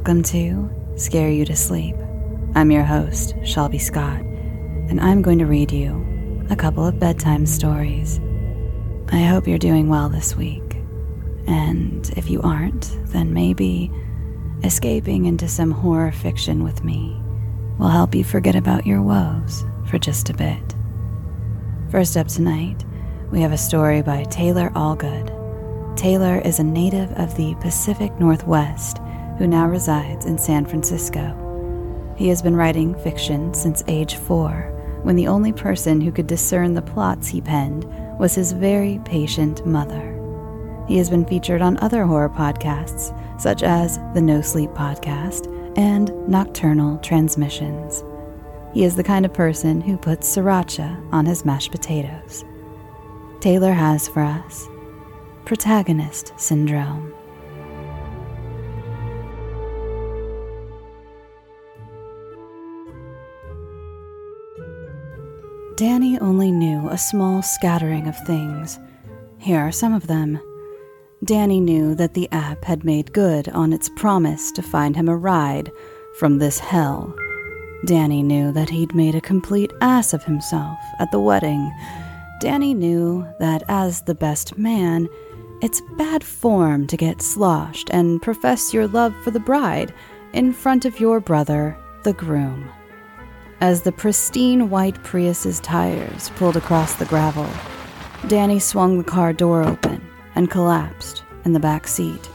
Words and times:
Welcome 0.00 0.22
to 0.22 0.70
Scare 0.96 1.28
You 1.28 1.44
to 1.44 1.54
Sleep. 1.54 1.94
I'm 2.54 2.70
your 2.70 2.84
host, 2.84 3.34
Shelby 3.44 3.78
Scott, 3.78 4.22
and 4.22 4.98
I'm 4.98 5.20
going 5.20 5.38
to 5.40 5.44
read 5.44 5.70
you 5.70 6.46
a 6.48 6.56
couple 6.56 6.86
of 6.86 6.98
bedtime 6.98 7.44
stories. 7.44 8.18
I 9.12 9.18
hope 9.18 9.46
you're 9.46 9.58
doing 9.58 9.90
well 9.90 10.08
this 10.08 10.34
week. 10.34 10.76
And 11.46 12.10
if 12.16 12.30
you 12.30 12.40
aren't, 12.40 12.96
then 13.08 13.34
maybe 13.34 13.92
escaping 14.64 15.26
into 15.26 15.48
some 15.48 15.70
horror 15.70 16.12
fiction 16.12 16.64
with 16.64 16.82
me 16.82 17.20
will 17.78 17.88
help 17.88 18.14
you 18.14 18.24
forget 18.24 18.56
about 18.56 18.86
your 18.86 19.02
woes 19.02 19.66
for 19.84 19.98
just 19.98 20.30
a 20.30 20.34
bit. 20.34 20.74
First 21.90 22.16
up 22.16 22.26
tonight, 22.28 22.86
we 23.30 23.42
have 23.42 23.52
a 23.52 23.58
story 23.58 24.00
by 24.00 24.24
Taylor 24.24 24.70
Allgood. 24.70 25.28
Taylor 25.94 26.38
is 26.38 26.58
a 26.58 26.64
native 26.64 27.12
of 27.18 27.36
the 27.36 27.54
Pacific 27.60 28.18
Northwest 28.18 28.96
who 29.40 29.46
now 29.46 29.66
resides 29.66 30.26
in 30.26 30.36
San 30.36 30.66
Francisco. 30.66 32.14
He 32.14 32.28
has 32.28 32.42
been 32.42 32.54
writing 32.54 32.94
fiction 32.96 33.54
since 33.54 33.82
age 33.88 34.16
four, 34.16 34.70
when 35.02 35.16
the 35.16 35.28
only 35.28 35.50
person 35.50 35.98
who 35.98 36.12
could 36.12 36.26
discern 36.26 36.74
the 36.74 36.82
plots 36.82 37.26
he 37.26 37.40
penned 37.40 37.86
was 38.18 38.34
his 38.34 38.52
very 38.52 39.00
patient 39.06 39.64
mother. 39.64 40.14
He 40.86 40.98
has 40.98 41.08
been 41.08 41.24
featured 41.24 41.62
on 41.62 41.78
other 41.78 42.04
horror 42.04 42.28
podcasts, 42.28 43.16
such 43.40 43.62
as 43.62 43.96
the 44.12 44.20
No 44.20 44.42
Sleep 44.42 44.68
Podcast 44.72 45.46
and 45.78 46.12
Nocturnal 46.28 46.98
Transmissions. 46.98 48.04
He 48.74 48.84
is 48.84 48.94
the 48.94 49.02
kind 49.02 49.24
of 49.24 49.32
person 49.32 49.80
who 49.80 49.96
puts 49.96 50.36
sriracha 50.36 51.02
on 51.14 51.24
his 51.24 51.46
mashed 51.46 51.70
potatoes. 51.70 52.44
Taylor 53.40 53.72
has 53.72 54.06
for 54.06 54.20
us 54.20 54.68
Protagonist 55.46 56.38
Syndrome. 56.38 57.14
Danny 65.80 66.18
only 66.18 66.52
knew 66.52 66.90
a 66.90 66.98
small 66.98 67.40
scattering 67.40 68.06
of 68.06 68.26
things. 68.26 68.78
Here 69.38 69.58
are 69.58 69.72
some 69.72 69.94
of 69.94 70.08
them. 70.08 70.38
Danny 71.24 71.58
knew 71.58 71.94
that 71.94 72.12
the 72.12 72.28
app 72.32 72.66
had 72.66 72.84
made 72.84 73.14
good 73.14 73.48
on 73.48 73.72
its 73.72 73.88
promise 73.88 74.52
to 74.52 74.62
find 74.62 74.94
him 74.94 75.08
a 75.08 75.16
ride 75.16 75.72
from 76.18 76.36
this 76.36 76.58
hell. 76.58 77.16
Danny 77.86 78.22
knew 78.22 78.52
that 78.52 78.68
he'd 78.68 78.94
made 78.94 79.14
a 79.14 79.22
complete 79.22 79.72
ass 79.80 80.12
of 80.12 80.22
himself 80.22 80.76
at 80.98 81.10
the 81.12 81.18
wedding. 81.18 81.72
Danny 82.42 82.74
knew 82.74 83.26
that 83.38 83.62
as 83.68 84.02
the 84.02 84.14
best 84.14 84.58
man, 84.58 85.08
it's 85.62 85.80
bad 85.96 86.22
form 86.22 86.86
to 86.88 86.96
get 86.98 87.22
sloshed 87.22 87.88
and 87.90 88.20
profess 88.20 88.74
your 88.74 88.86
love 88.86 89.14
for 89.24 89.30
the 89.30 89.40
bride 89.40 89.94
in 90.34 90.52
front 90.52 90.84
of 90.84 91.00
your 91.00 91.20
brother, 91.20 91.74
the 92.02 92.12
groom. 92.12 92.70
As 93.60 93.82
the 93.82 93.92
pristine 93.92 94.70
white 94.70 95.02
Prius's 95.02 95.60
tires 95.60 96.30
pulled 96.36 96.56
across 96.56 96.94
the 96.94 97.04
gravel, 97.04 97.46
Danny 98.26 98.58
swung 98.58 98.96
the 98.96 99.04
car 99.04 99.34
door 99.34 99.62
open 99.62 100.00
and 100.34 100.50
collapsed 100.50 101.24
in 101.44 101.52
the 101.52 101.60
back 101.60 101.86
seat. 101.86 102.30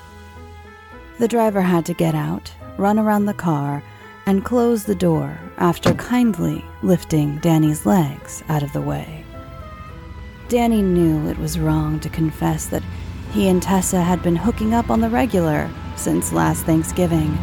The 1.18 1.28
driver 1.28 1.62
had 1.62 1.84
to 1.88 1.96
get 1.96 2.14
out, 2.14 2.54
run 2.78 3.00
around 3.00 3.26
the 3.26 3.34
car, 3.34 3.82
and 4.28 4.46
close 4.46 4.84
the 4.84 4.94
door 4.94 5.36
after 5.58 5.96
kindly 5.96 6.64
lifting 6.84 7.40
Danny's 7.40 7.88
legs 7.88 8.44
out 8.48 8.62
of 8.62 8.72
the 8.74 8.82
way. 8.82 9.26
Danny 10.48 10.84
knew 10.84 11.28
it 11.28 11.40
was 11.40 11.58
wrong 11.58 12.00
to 12.02 12.10
confess 12.10 12.68
that 12.68 12.84
he 13.32 13.48
and 13.48 13.64
Tessa 13.64 14.02
had 14.02 14.22
been 14.22 14.36
hooking 14.36 14.76
up 14.76 14.92
on 14.92 15.02
the 15.02 15.10
regular 15.10 15.72
since 15.96 16.32
last 16.32 16.66
Thanksgiving. 16.66 17.36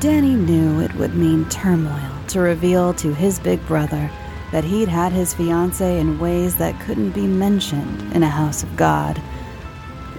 Danny 0.00 0.34
knew 0.34 0.80
it 0.80 0.92
would 0.96 1.14
mean 1.14 1.48
turmoil 1.48 2.09
to 2.32 2.40
reveal 2.40 2.94
to 2.94 3.12
his 3.14 3.38
big 3.38 3.64
brother 3.66 4.10
that 4.52 4.64
he'd 4.64 4.88
had 4.88 5.12
his 5.12 5.34
fiancee 5.34 5.98
in 5.98 6.18
ways 6.18 6.56
that 6.56 6.80
couldn't 6.80 7.12
be 7.12 7.26
mentioned 7.26 8.12
in 8.14 8.22
a 8.22 8.28
house 8.28 8.62
of 8.62 8.76
God. 8.76 9.20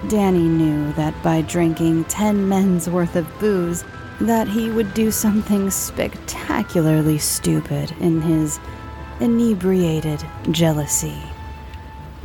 Danny 0.08 0.48
knew 0.48 0.92
that 0.94 1.14
by 1.22 1.42
drinking 1.42 2.04
10 2.04 2.48
men's 2.48 2.88
worth 2.88 3.14
of 3.14 3.38
booze, 3.38 3.84
that 4.20 4.48
he 4.48 4.70
would 4.70 4.94
do 4.94 5.10
something 5.10 5.70
spectacularly 5.70 7.18
stupid 7.18 7.92
in 8.00 8.20
his 8.20 8.58
inebriated 9.20 10.24
jealousy. 10.50 11.20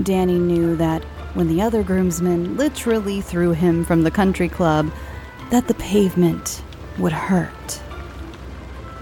Danny 0.02 0.40
knew 0.40 0.76
that 0.76 1.04
when 1.34 1.48
the 1.48 1.62
other 1.62 1.84
groomsmen 1.84 2.58
literally 2.58 3.22
threw 3.22 3.52
him 3.52 3.84
from 3.84 4.04
the 4.04 4.12
country 4.12 4.50
club, 4.50 4.92
that 5.50 5.68
the 5.68 5.74
pavement 5.76 6.64
would 6.98 7.12
hurt. 7.12 7.82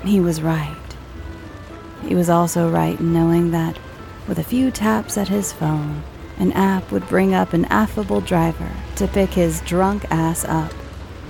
He 0.05 0.19
was 0.19 0.41
right. 0.41 0.75
He 2.03 2.13
was 2.13 2.29
also 2.29 2.69
right 2.69 2.99
in 2.99 3.11
knowing 3.11 3.51
that, 3.51 3.79
with 4.27 4.37
a 4.37 4.43
few 4.43 4.69
taps 4.69 5.17
at 5.17 5.27
his 5.27 5.51
phone, 5.51 6.03
an 6.37 6.51
app 6.51 6.91
would 6.91 7.07
bring 7.07 7.33
up 7.33 7.53
an 7.53 7.65
affable 7.65 8.21
driver 8.21 8.71
to 8.97 9.07
pick 9.07 9.31
his 9.31 9.61
drunk 9.61 10.05
ass 10.11 10.45
up 10.45 10.73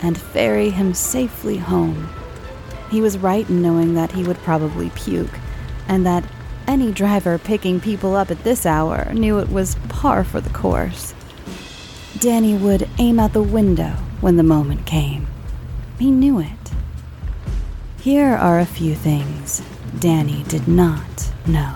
and 0.02 0.18
ferry 0.18 0.70
him 0.70 0.94
safely 0.94 1.58
home. 1.58 2.10
He 2.90 3.02
was 3.02 3.18
right 3.18 3.48
in 3.50 3.62
knowing 3.62 3.94
that 3.94 4.12
he 4.12 4.24
would 4.24 4.38
probably 4.40 4.90
puke, 4.92 5.40
and 5.88 6.06
that 6.06 6.26
any 6.68 6.92
driver 6.92 7.38
picking 7.38 7.80
people 7.80 8.16
up 8.16 8.32
at 8.32 8.44
this 8.44 8.66
hour 8.66 9.14
knew 9.14 9.40
it 9.40 9.50
was 9.50 9.76
par 9.88 10.24
for 10.24 10.42
the 10.42 10.50
course. 10.50 11.14
Danny 12.20 12.56
would 12.56 12.90
aim 12.98 13.20
out 13.20 13.34
the 13.34 13.42
window 13.42 13.92
when 14.20 14.38
the 14.38 14.44
moment 14.44 14.86
came. 14.86 15.28
He 16.00 16.12
knew 16.12 16.40
it. 16.40 16.65
Here 18.06 18.36
are 18.36 18.60
a 18.60 18.68
few 18.68 18.94
things 18.94 19.64
Danny 19.98 20.44
did 20.44 20.68
not 20.68 21.32
know. 21.48 21.74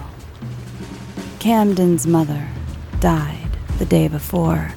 Camden's 1.39 2.05
mother 2.05 2.49
died 2.99 3.57
the 3.79 3.85
day 3.85 4.07
before. 4.07 4.75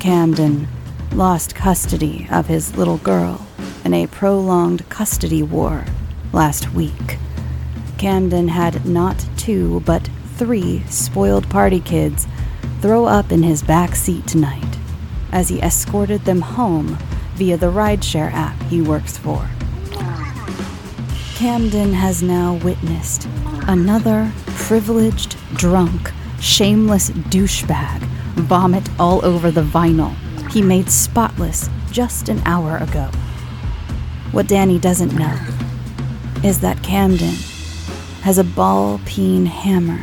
Camden 0.00 0.68
lost 1.12 1.54
custody 1.54 2.28
of 2.30 2.46
his 2.46 2.76
little 2.76 2.98
girl 2.98 3.46
in 3.86 3.94
a 3.94 4.06
prolonged 4.06 4.86
custody 4.90 5.42
war 5.42 5.86
last 6.30 6.74
week. 6.74 7.16
Camden 7.96 8.48
had 8.48 8.84
not 8.84 9.24
two, 9.38 9.80
but 9.86 10.10
three 10.36 10.82
spoiled 10.90 11.48
party 11.48 11.80
kids 11.80 12.26
throw 12.82 13.06
up 13.06 13.32
in 13.32 13.42
his 13.42 13.62
back 13.62 13.96
seat 13.96 14.26
tonight 14.26 14.76
as 15.32 15.48
he 15.48 15.62
escorted 15.62 16.26
them 16.26 16.42
home 16.42 16.98
via 17.34 17.56
the 17.56 17.72
rideshare 17.72 18.30
app 18.34 18.62
he 18.64 18.82
works 18.82 19.16
for. 19.16 19.48
Camden 21.34 21.92
has 21.92 22.22
now 22.22 22.54
witnessed 22.54 23.26
another 23.66 24.30
privileged, 24.46 25.36
drunk, 25.56 26.12
shameless 26.40 27.10
douchebag 27.10 27.98
vomit 28.34 28.88
all 29.00 29.24
over 29.24 29.50
the 29.50 29.64
vinyl 29.64 30.14
he 30.52 30.62
made 30.62 30.88
spotless 30.88 31.68
just 31.90 32.28
an 32.28 32.40
hour 32.46 32.76
ago. 32.76 33.10
What 34.30 34.46
Danny 34.46 34.78
doesn't 34.78 35.12
know 35.12 35.36
is 36.44 36.60
that 36.60 36.84
Camden 36.84 37.34
has 38.22 38.38
a 38.38 38.44
ball 38.44 39.00
peen 39.04 39.46
hammer 39.46 40.00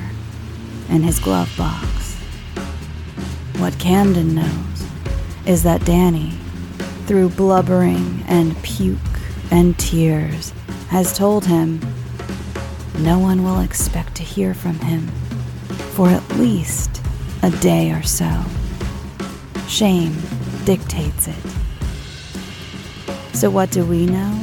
in 0.90 1.02
his 1.02 1.18
glove 1.18 1.50
box. 1.58 2.18
What 3.58 3.80
Camden 3.80 4.36
knows 4.36 4.86
is 5.46 5.64
that 5.64 5.86
Danny, 5.86 6.32
through 7.06 7.30
blubbering 7.30 8.26
and 8.28 8.62
puke 8.64 8.98
and 9.50 9.80
tears, 9.80 10.52
has 10.92 11.18
told 11.18 11.46
him 11.46 11.80
no 13.00 13.18
one 13.18 13.46
will 13.46 13.62
expect 13.62 14.14
to 14.14 14.24
hear 14.24 14.54
from 14.54 14.78
him 14.80 15.08
for 15.96 16.10
at 16.10 16.30
least 16.32 17.02
a 17.44 17.50
day 17.50 17.92
or 17.92 18.04
so. 18.04 18.44
Shame 19.70 20.14
dictates 20.66 21.30
it. 21.30 21.44
So, 23.34 23.50
what 23.50 23.72
do 23.72 23.86
we 23.86 24.06
know? 24.06 24.38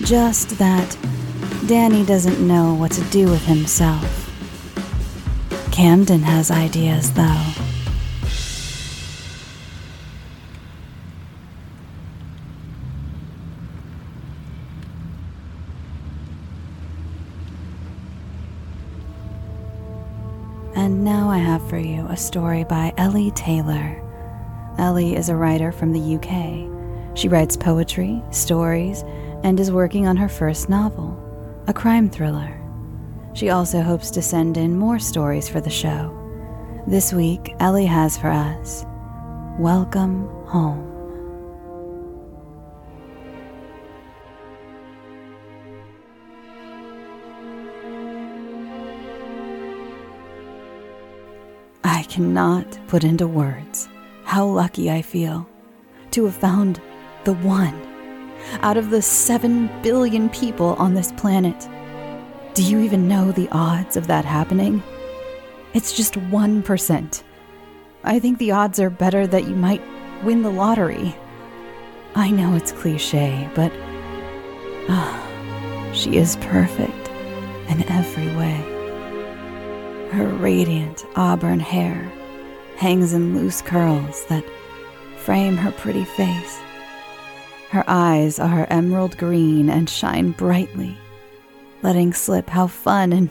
Just 0.00 0.58
that 0.58 0.98
Danny 1.66 2.04
doesn't 2.04 2.44
know 2.44 2.74
what 2.74 2.90
to 2.92 3.04
do 3.04 3.30
with 3.30 3.46
himself. 3.46 4.20
Camden 5.70 6.22
has 6.22 6.50
ideas, 6.50 7.12
though. 7.12 7.63
Now 21.04 21.28
I 21.28 21.36
have 21.36 21.68
for 21.68 21.76
you 21.76 22.06
a 22.08 22.16
story 22.16 22.64
by 22.64 22.90
Ellie 22.96 23.30
Taylor. 23.32 24.00
Ellie 24.78 25.14
is 25.14 25.28
a 25.28 25.36
writer 25.36 25.70
from 25.70 25.92
the 25.92 26.16
UK. 26.16 27.14
She 27.14 27.28
writes 27.28 27.58
poetry, 27.58 28.22
stories, 28.30 29.02
and 29.42 29.60
is 29.60 29.70
working 29.70 30.06
on 30.06 30.16
her 30.16 30.30
first 30.30 30.70
novel, 30.70 31.14
a 31.66 31.74
crime 31.74 32.08
thriller. 32.08 32.58
She 33.34 33.50
also 33.50 33.82
hopes 33.82 34.10
to 34.12 34.22
send 34.22 34.56
in 34.56 34.78
more 34.78 34.98
stories 34.98 35.46
for 35.46 35.60
the 35.60 35.68
show. 35.68 36.10
This 36.86 37.12
week, 37.12 37.54
Ellie 37.60 37.84
has 37.84 38.16
for 38.16 38.28
us 38.28 38.86
Welcome 39.58 40.26
Home. 40.46 40.93
Cannot 52.14 52.78
put 52.86 53.02
into 53.02 53.26
words 53.26 53.88
how 54.22 54.46
lucky 54.46 54.88
I 54.88 55.02
feel 55.02 55.48
to 56.12 56.26
have 56.26 56.36
found 56.36 56.80
the 57.24 57.32
one 57.32 57.74
out 58.62 58.76
of 58.76 58.90
the 58.90 59.02
7 59.02 59.68
billion 59.82 60.28
people 60.28 60.74
on 60.74 60.94
this 60.94 61.10
planet. 61.10 61.68
Do 62.54 62.62
you 62.62 62.78
even 62.78 63.08
know 63.08 63.32
the 63.32 63.48
odds 63.50 63.96
of 63.96 64.06
that 64.06 64.24
happening? 64.24 64.80
It's 65.72 65.92
just 65.92 66.14
1%. 66.14 67.22
I 68.04 68.20
think 68.20 68.38
the 68.38 68.52
odds 68.52 68.78
are 68.78 68.90
better 68.90 69.26
that 69.26 69.48
you 69.48 69.56
might 69.56 69.82
win 70.22 70.42
the 70.42 70.52
lottery. 70.52 71.16
I 72.14 72.30
know 72.30 72.54
it's 72.54 72.70
cliche, 72.70 73.50
but 73.56 73.72
ah, 74.88 75.90
she 75.92 76.16
is 76.16 76.36
perfect 76.36 77.08
in 77.68 77.82
every 77.90 78.28
way. 78.36 78.73
Her 80.14 80.28
radiant 80.28 81.04
auburn 81.16 81.58
hair 81.58 82.08
hangs 82.76 83.12
in 83.12 83.36
loose 83.36 83.60
curls 83.60 84.24
that 84.26 84.44
frame 85.16 85.56
her 85.56 85.72
pretty 85.72 86.04
face. 86.04 86.60
Her 87.70 87.82
eyes 87.88 88.38
are 88.38 88.68
emerald 88.70 89.18
green 89.18 89.68
and 89.68 89.90
shine 89.90 90.30
brightly, 90.30 90.96
letting 91.82 92.12
slip 92.12 92.48
how 92.48 92.68
fun 92.68 93.12
and 93.12 93.28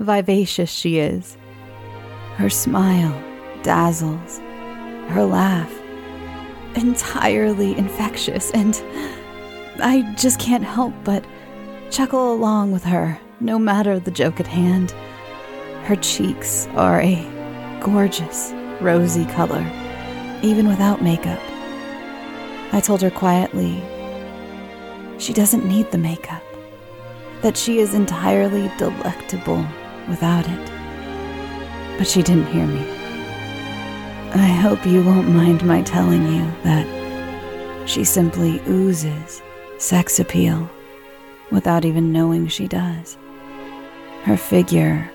vivacious 0.00 0.72
she 0.72 0.98
is. 0.98 1.36
Her 2.34 2.50
smile 2.50 3.14
dazzles, 3.62 4.40
her 5.10 5.24
laugh 5.24 5.72
entirely 6.74 7.78
infectious, 7.78 8.50
and 8.50 8.74
I 9.80 10.12
just 10.18 10.40
can't 10.40 10.64
help 10.64 10.94
but 11.04 11.24
chuckle 11.92 12.32
along 12.32 12.72
with 12.72 12.82
her, 12.82 13.20
no 13.38 13.56
matter 13.56 14.00
the 14.00 14.10
joke 14.10 14.40
at 14.40 14.48
hand. 14.48 14.92
Her 15.84 15.96
cheeks 15.96 16.66
are 16.76 17.02
a 17.02 17.22
gorgeous, 17.80 18.54
rosy 18.80 19.26
color, 19.26 19.62
even 20.42 20.66
without 20.66 21.02
makeup. 21.02 21.40
I 22.72 22.80
told 22.80 23.02
her 23.02 23.10
quietly 23.10 23.82
she 25.18 25.34
doesn't 25.34 25.66
need 25.66 25.90
the 25.90 25.98
makeup, 25.98 26.42
that 27.42 27.58
she 27.58 27.80
is 27.80 27.92
entirely 27.92 28.70
delectable 28.78 29.66
without 30.08 30.48
it. 30.48 30.72
But 31.98 32.06
she 32.06 32.22
didn't 32.22 32.46
hear 32.46 32.66
me. 32.66 32.80
I 34.32 34.48
hope 34.48 34.86
you 34.86 35.04
won't 35.04 35.28
mind 35.28 35.64
my 35.66 35.82
telling 35.82 36.22
you 36.32 36.50
that 36.62 37.88
she 37.88 38.04
simply 38.04 38.60
oozes 38.66 39.42
sex 39.76 40.18
appeal 40.18 40.68
without 41.50 41.84
even 41.84 42.10
knowing 42.10 42.48
she 42.48 42.66
does. 42.68 43.18
Her 44.22 44.38
figure, 44.38 45.10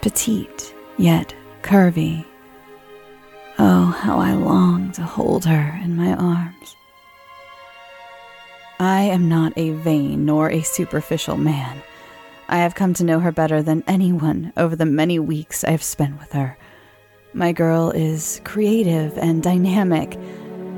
petite 0.00 0.74
yet 0.98 1.34
curvy. 1.62 2.24
Oh, 3.58 3.86
how 3.86 4.18
I 4.18 4.34
long 4.34 4.92
to 4.92 5.02
hold 5.02 5.44
her 5.46 5.80
in 5.82 5.96
my 5.96 6.14
arms. 6.14 6.76
I 8.78 9.02
am 9.02 9.28
not 9.28 9.54
a 9.56 9.70
vain 9.70 10.26
nor 10.26 10.50
a 10.50 10.60
superficial 10.60 11.38
man. 11.38 11.82
I 12.48 12.58
have 12.58 12.74
come 12.74 12.92
to 12.94 13.04
know 13.04 13.20
her 13.20 13.32
better 13.32 13.62
than 13.62 13.82
anyone 13.86 14.52
over 14.56 14.76
the 14.76 14.84
many 14.84 15.18
weeks 15.18 15.64
I 15.64 15.70
have 15.70 15.82
spent 15.82 16.20
with 16.20 16.32
her. 16.32 16.58
My 17.32 17.52
girl 17.52 17.90
is 17.90 18.40
creative 18.44 19.16
and 19.18 19.42
dynamic, 19.42 20.14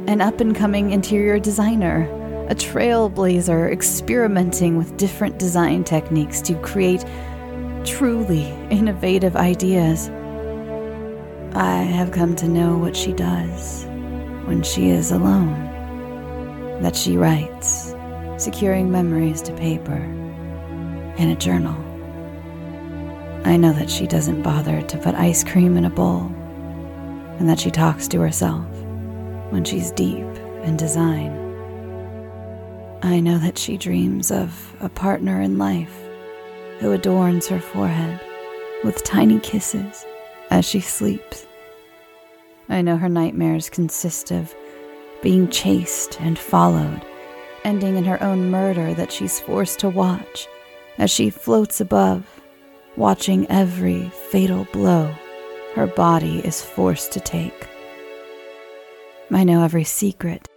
an 0.06 0.20
up 0.20 0.40
and 0.40 0.54
coming 0.54 0.92
interior 0.92 1.38
designer, 1.38 2.08
a 2.48 2.54
trailblazer 2.54 3.70
experimenting 3.70 4.78
with 4.78 4.96
different 4.96 5.38
design 5.38 5.84
techniques 5.84 6.40
to 6.42 6.54
create 6.60 7.04
truly 7.88 8.44
innovative 8.70 9.34
ideas. 9.34 10.08
I 11.54 11.82
have 11.82 12.12
come 12.12 12.36
to 12.36 12.46
know 12.46 12.76
what 12.76 12.94
she 12.94 13.12
does 13.12 13.84
when 14.44 14.62
she 14.62 14.90
is 14.90 15.10
alone. 15.10 15.54
That 16.82 16.94
she 16.94 17.16
writes, 17.16 17.94
securing 18.36 18.92
memories 18.92 19.40
to 19.42 19.52
paper, 19.54 19.96
in 21.16 21.30
a 21.30 21.36
journal. 21.36 21.76
I 23.44 23.56
know 23.56 23.72
that 23.72 23.90
she 23.90 24.06
doesn't 24.06 24.42
bother 24.42 24.82
to 24.82 24.98
put 24.98 25.14
ice 25.14 25.42
cream 25.42 25.76
in 25.76 25.86
a 25.86 25.90
bowl 25.90 26.30
and 27.38 27.48
that 27.48 27.58
she 27.58 27.70
talks 27.70 28.06
to 28.08 28.20
herself 28.20 28.66
when 29.50 29.64
she's 29.64 29.90
deep 29.92 30.26
in 30.62 30.76
design. 30.76 31.32
I 33.02 33.20
know 33.20 33.38
that 33.38 33.56
she 33.56 33.78
dreams 33.78 34.30
of 34.30 34.74
a 34.80 34.88
partner 34.88 35.40
in 35.40 35.56
life 35.56 36.07
who 36.78 36.92
adorns 36.92 37.46
her 37.48 37.60
forehead 37.60 38.20
with 38.84 39.04
tiny 39.04 39.40
kisses 39.40 40.04
as 40.50 40.64
she 40.64 40.80
sleeps. 40.80 41.46
I 42.68 42.82
know 42.82 42.96
her 42.96 43.08
nightmares 43.08 43.70
consist 43.70 44.30
of 44.30 44.54
being 45.22 45.48
chased 45.48 46.20
and 46.20 46.38
followed, 46.38 47.02
ending 47.64 47.96
in 47.96 48.04
her 48.04 48.22
own 48.22 48.50
murder 48.50 48.94
that 48.94 49.12
she's 49.12 49.40
forced 49.40 49.78
to 49.80 49.88
watch 49.88 50.46
as 50.98 51.10
she 51.10 51.30
floats 51.30 51.80
above, 51.80 52.24
watching 52.96 53.46
every 53.50 54.08
fatal 54.30 54.66
blow 54.72 55.14
her 55.74 55.86
body 55.86 56.40
is 56.40 56.60
forced 56.60 57.12
to 57.12 57.20
take. 57.20 57.68
I 59.30 59.44
know 59.44 59.62
every 59.62 59.84
secret, 59.84 60.48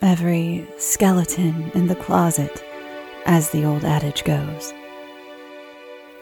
every 0.00 0.66
skeleton 0.78 1.70
in 1.74 1.88
the 1.88 1.96
closet, 1.96 2.64
as 3.26 3.50
the 3.50 3.64
old 3.64 3.84
adage 3.84 4.24
goes. 4.24 4.72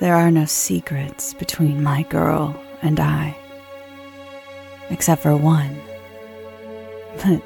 There 0.01 0.17
are 0.17 0.31
no 0.31 0.47
secrets 0.47 1.35
between 1.35 1.83
my 1.83 2.05
girl 2.05 2.59
and 2.81 2.99
I, 2.99 3.37
except 4.89 5.23
for 5.23 5.37
one. 5.37 5.79
But 7.23 7.43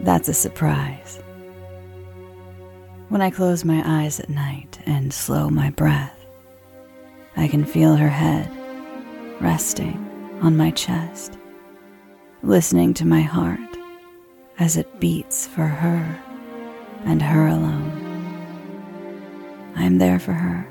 that's 0.00 0.28
a 0.28 0.34
surprise. 0.34 1.22
When 3.08 3.22
I 3.22 3.30
close 3.30 3.64
my 3.64 3.82
eyes 3.86 4.18
at 4.18 4.28
night 4.28 4.80
and 4.84 5.14
slow 5.14 5.48
my 5.48 5.70
breath, 5.70 6.18
I 7.36 7.46
can 7.46 7.64
feel 7.64 7.94
her 7.94 8.08
head 8.08 8.50
resting 9.40 10.10
on 10.42 10.56
my 10.56 10.72
chest, 10.72 11.38
listening 12.42 12.94
to 12.94 13.06
my 13.06 13.20
heart 13.20 13.60
as 14.58 14.76
it 14.76 14.98
beats 14.98 15.46
for 15.46 15.66
her 15.66 16.20
and 17.04 17.22
her 17.22 17.46
alone. 17.46 18.00
I 19.76 19.84
am 19.84 19.98
there 19.98 20.18
for 20.18 20.32
her, 20.32 20.66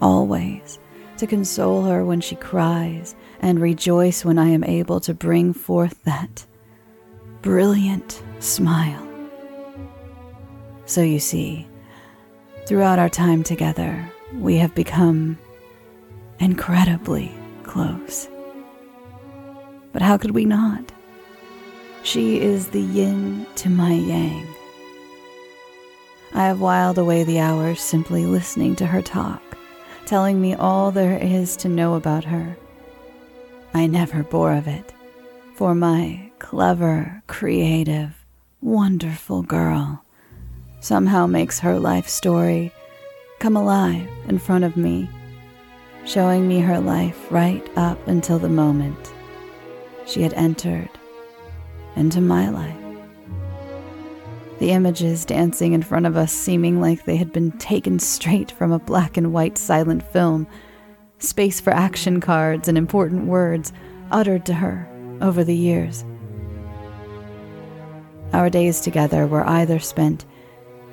always, 0.00 0.78
to 1.18 1.26
console 1.26 1.82
her 1.82 2.04
when 2.04 2.20
she 2.20 2.36
cries 2.36 3.14
and 3.40 3.60
rejoice 3.60 4.24
when 4.24 4.38
I 4.38 4.48
am 4.48 4.64
able 4.64 5.00
to 5.00 5.14
bring 5.14 5.52
forth 5.52 6.02
that 6.04 6.46
brilliant 7.42 8.22
smile. 8.40 9.06
So 10.86 11.02
you 11.02 11.18
see, 11.18 11.66
throughout 12.66 12.98
our 12.98 13.08
time 13.08 13.42
together, 13.42 14.10
we 14.34 14.56
have 14.56 14.74
become 14.74 15.38
incredibly 16.38 17.32
close. 17.62 18.28
But 19.92 20.02
how 20.02 20.16
could 20.16 20.30
we 20.32 20.44
not? 20.44 20.92
She 22.02 22.40
is 22.40 22.68
the 22.68 22.80
yin 22.80 23.46
to 23.56 23.68
my 23.68 23.92
yang. 23.92 24.46
I 26.34 26.44
have 26.46 26.60
whiled 26.60 26.98
away 26.98 27.24
the 27.24 27.40
hours 27.40 27.80
simply 27.80 28.24
listening 28.24 28.76
to 28.76 28.86
her 28.86 29.02
talk, 29.02 29.42
telling 30.08 30.40
me 30.40 30.54
all 30.54 30.90
there 30.90 31.18
is 31.18 31.54
to 31.54 31.68
know 31.68 31.92
about 31.92 32.24
her. 32.24 32.56
I 33.74 33.86
never 33.86 34.22
bore 34.22 34.54
of 34.54 34.66
it, 34.66 34.94
for 35.54 35.74
my 35.74 36.30
clever, 36.38 37.22
creative, 37.26 38.24
wonderful 38.62 39.42
girl 39.42 40.02
somehow 40.80 41.26
makes 41.26 41.58
her 41.58 41.78
life 41.78 42.08
story 42.08 42.72
come 43.38 43.54
alive 43.54 44.08
in 44.28 44.38
front 44.38 44.64
of 44.64 44.78
me 44.78 45.10
showing 46.06 46.48
me 46.48 46.60
her 46.60 46.80
life 46.80 47.30
right 47.30 47.68
up 47.76 48.08
until 48.08 48.38
the 48.38 48.48
moment 48.48 49.12
she 50.06 50.22
had 50.22 50.32
entered 50.32 50.88
into 51.96 52.22
my 52.22 52.48
life. 52.48 52.87
The 54.58 54.72
images 54.72 55.24
dancing 55.24 55.72
in 55.72 55.82
front 55.82 56.06
of 56.06 56.16
us 56.16 56.32
seeming 56.32 56.80
like 56.80 57.04
they 57.04 57.16
had 57.16 57.32
been 57.32 57.52
taken 57.58 57.98
straight 57.98 58.50
from 58.50 58.72
a 58.72 58.78
black 58.78 59.16
and 59.16 59.32
white 59.32 59.56
silent 59.56 60.02
film, 60.12 60.46
space 61.18 61.60
for 61.60 61.72
action 61.72 62.20
cards 62.20 62.68
and 62.68 62.76
important 62.76 63.26
words 63.26 63.72
uttered 64.10 64.46
to 64.46 64.54
her 64.54 64.88
over 65.20 65.44
the 65.44 65.56
years. 65.56 66.04
Our 68.32 68.50
days 68.50 68.80
together 68.80 69.26
were 69.26 69.46
either 69.46 69.78
spent 69.78 70.24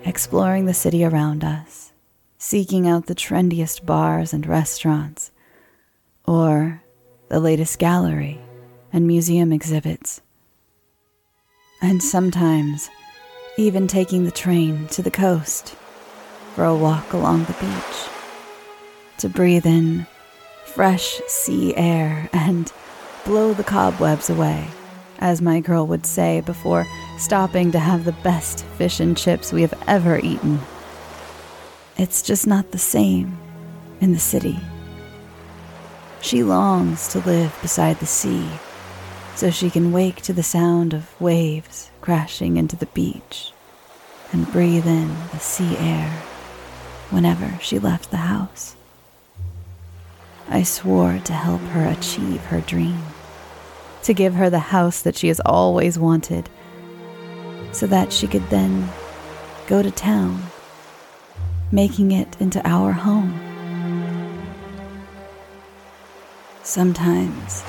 exploring 0.03 0.65
the 0.65 0.73
city 0.73 1.03
around 1.03 1.43
us 1.43 1.85
seeking 2.45 2.87
out 2.87 3.07
the 3.07 3.15
trendiest 3.15 3.85
bars 3.87 4.31
and 4.31 4.45
restaurants, 4.45 5.31
or 6.27 6.83
the 7.29 7.39
latest 7.39 7.79
gallery 7.79 8.39
and 8.93 9.07
museum 9.07 9.51
exhibits. 9.51 10.21
And 11.81 12.03
sometimes 12.03 12.87
even 13.57 13.87
taking 13.87 14.25
the 14.25 14.31
train 14.31 14.85
to 14.87 15.01
the 15.01 15.11
coast 15.11 15.75
for 16.53 16.65
a 16.65 16.75
walk 16.75 17.13
along 17.13 17.45
the 17.45 17.53
beach 17.53 18.09
to 19.17 19.29
breathe 19.29 19.65
in 19.65 20.05
fresh 20.65 21.21
sea 21.27 21.73
air 21.77 22.29
and 22.33 22.73
blow 23.23 23.53
the 23.53 23.63
cobwebs 23.63 24.29
away, 24.29 24.67
as 25.19 25.41
my 25.41 25.61
girl 25.61 25.87
would 25.87 26.05
say 26.05 26.41
before 26.41 26.85
stopping 27.17 27.71
to 27.71 27.79
have 27.79 28.03
the 28.03 28.11
best 28.23 28.65
fish 28.77 28.99
and 28.99 29.17
chips 29.17 29.53
we 29.53 29.61
have 29.61 29.73
ever 29.87 30.19
eaten. 30.19 30.59
It's 31.97 32.21
just 32.21 32.45
not 32.45 32.71
the 32.71 32.77
same 32.77 33.37
in 34.01 34.11
the 34.11 34.19
city. 34.19 34.59
She 36.21 36.43
longs 36.43 37.07
to 37.09 37.19
live 37.19 37.57
beside 37.61 37.99
the 37.99 38.05
sea 38.05 38.49
so 39.35 39.51
she 39.51 39.69
can 39.69 39.91
wake 39.91 40.21
to 40.21 40.33
the 40.33 40.43
sound 40.43 40.93
of 40.93 41.19
waves 41.19 41.91
crashing 41.99 42.55
into 42.55 42.75
the 42.75 42.85
beach 42.87 43.51
and 44.31 44.51
breathe 44.51 44.87
in 44.87 45.09
the 45.31 45.39
sea 45.39 45.75
air 45.77 46.09
whenever 47.09 47.59
she 47.61 47.77
left 47.77 48.11
the 48.11 48.17
house. 48.17 48.75
I 50.49 50.63
swore 50.63 51.19
to 51.25 51.33
help 51.33 51.61
her 51.61 51.85
achieve 51.85 52.43
her 52.45 52.61
dream, 52.61 53.01
to 54.03 54.13
give 54.13 54.35
her 54.35 54.49
the 54.49 54.59
house 54.59 55.01
that 55.01 55.17
she 55.17 55.27
has 55.27 55.41
always 55.45 55.99
wanted, 55.99 56.49
so 57.71 57.87
that 57.87 58.13
she 58.13 58.27
could 58.27 58.47
then 58.49 58.89
go 59.67 59.81
to 59.81 59.91
town, 59.91 60.41
making 61.71 62.11
it 62.11 62.39
into 62.39 62.65
our 62.67 62.91
home. 62.91 63.39
Sometimes 66.63 67.63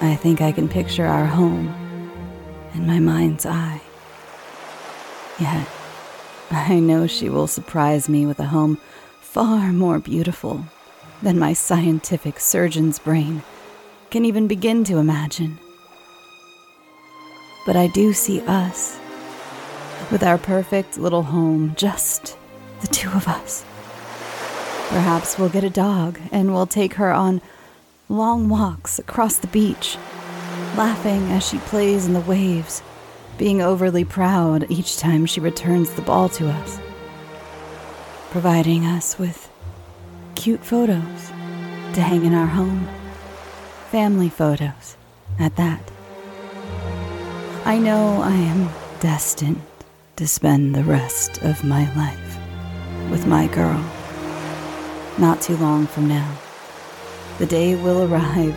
I 0.00 0.16
think 0.16 0.40
I 0.40 0.52
can 0.52 0.68
picture 0.68 1.06
our 1.06 1.26
home 1.26 1.68
in 2.74 2.86
my 2.86 2.98
mind's 2.98 3.46
eye. 3.46 3.80
Yet, 5.38 5.68
I 6.50 6.78
know 6.80 7.06
she 7.06 7.28
will 7.28 7.46
surprise 7.46 8.08
me 8.08 8.26
with 8.26 8.40
a 8.40 8.46
home 8.46 8.78
far 9.20 9.72
more 9.72 9.98
beautiful 9.98 10.64
than 11.22 11.38
my 11.38 11.52
scientific 11.52 12.38
surgeon's 12.38 12.98
brain 12.98 13.42
can 14.10 14.24
even 14.24 14.46
begin 14.46 14.84
to 14.84 14.98
imagine. 14.98 15.58
But 17.66 17.76
I 17.76 17.88
do 17.88 18.12
see 18.12 18.42
us, 18.42 18.98
with 20.12 20.22
our 20.22 20.38
perfect 20.38 20.98
little 20.98 21.22
home, 21.22 21.74
just 21.76 22.36
the 22.80 22.86
two 22.88 23.08
of 23.10 23.26
us. 23.26 23.64
Perhaps 24.90 25.38
we'll 25.38 25.48
get 25.48 25.64
a 25.64 25.70
dog 25.70 26.20
and 26.30 26.52
we'll 26.52 26.66
take 26.66 26.94
her 26.94 27.10
on 27.12 27.40
long 28.08 28.48
walks 28.48 28.98
across 28.98 29.38
the 29.38 29.46
beach, 29.48 29.96
laughing 30.76 31.22
as 31.32 31.46
she 31.46 31.58
plays 31.58 32.06
in 32.06 32.12
the 32.12 32.20
waves, 32.20 32.82
being 33.38 33.62
overly 33.62 34.04
proud 34.04 34.70
each 34.70 34.98
time 34.98 35.26
she 35.26 35.40
returns 35.40 35.90
the 35.94 36.02
ball 36.02 36.28
to 36.28 36.48
us, 36.48 36.78
providing 38.30 38.84
us 38.84 39.18
with 39.18 39.50
cute 40.34 40.64
photos 40.64 41.28
to 41.94 42.02
hang 42.02 42.24
in 42.24 42.34
our 42.34 42.46
home, 42.46 42.86
family 43.90 44.28
photos 44.28 44.96
at 45.38 45.56
that. 45.56 45.80
I 47.64 47.78
know 47.78 48.20
I 48.20 48.34
am 48.34 48.68
destined 49.00 49.62
to 50.16 50.28
spend 50.28 50.74
the 50.74 50.84
rest 50.84 51.42
of 51.42 51.64
my 51.64 51.92
life 51.96 52.38
with 53.10 53.26
my 53.26 53.46
girl. 53.46 53.82
Not 55.18 55.40
too 55.40 55.56
long 55.56 55.86
from 55.86 56.08
now 56.08 56.38
the 57.38 57.46
day 57.46 57.74
will 57.76 58.04
arrive 58.04 58.56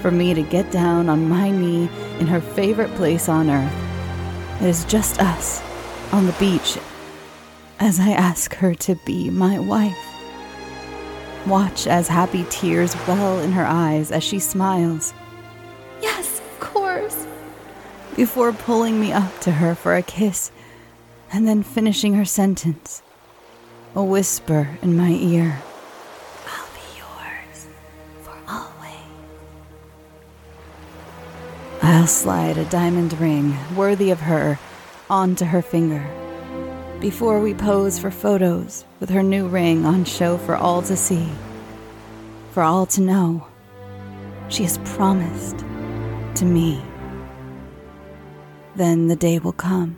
for 0.00 0.10
me 0.10 0.34
to 0.34 0.42
get 0.42 0.70
down 0.70 1.08
on 1.08 1.28
my 1.28 1.50
knee 1.50 1.88
in 2.18 2.26
her 2.26 2.40
favorite 2.40 2.94
place 2.94 3.28
on 3.28 3.50
earth. 3.50 4.62
It 4.62 4.68
is 4.68 4.84
just 4.84 5.20
us 5.20 5.62
on 6.12 6.26
the 6.26 6.32
beach 6.32 6.78
as 7.78 8.00
I 8.00 8.10
ask 8.10 8.54
her 8.54 8.74
to 8.74 8.94
be 9.04 9.30
my 9.30 9.58
wife. 9.58 9.96
Watch 11.46 11.86
as 11.86 12.08
happy 12.08 12.44
tears 12.50 12.96
well 13.06 13.38
in 13.38 13.52
her 13.52 13.66
eyes 13.66 14.10
as 14.10 14.24
she 14.24 14.38
smiles. 14.38 15.12
Yes, 16.00 16.40
of 16.40 16.60
course. 16.60 17.26
Before 18.16 18.52
pulling 18.52 18.98
me 18.98 19.12
up 19.12 19.40
to 19.40 19.52
her 19.52 19.74
for 19.74 19.94
a 19.94 20.02
kiss 20.02 20.50
and 21.32 21.46
then 21.46 21.62
finishing 21.62 22.14
her 22.14 22.24
sentence, 22.24 23.02
a 23.94 24.02
whisper 24.02 24.78
in 24.82 24.96
my 24.96 25.10
ear. 25.10 25.62
I'll 31.88 32.08
slide 32.08 32.58
a 32.58 32.64
diamond 32.64 33.12
ring 33.20 33.56
worthy 33.76 34.10
of 34.10 34.18
her 34.18 34.58
onto 35.08 35.44
her 35.44 35.62
finger 35.62 36.04
before 36.98 37.38
we 37.38 37.54
pose 37.54 37.96
for 37.96 38.10
photos 38.10 38.84
with 38.98 39.08
her 39.10 39.22
new 39.22 39.46
ring 39.46 39.86
on 39.86 40.04
show 40.04 40.36
for 40.36 40.56
all 40.56 40.82
to 40.82 40.96
see, 40.96 41.28
for 42.50 42.64
all 42.64 42.86
to 42.86 43.00
know. 43.00 43.46
She 44.48 44.64
has 44.64 44.78
promised 44.78 45.58
to 46.34 46.44
me. 46.44 46.82
Then 48.74 49.06
the 49.06 49.14
day 49.14 49.38
will 49.38 49.52
come 49.52 49.96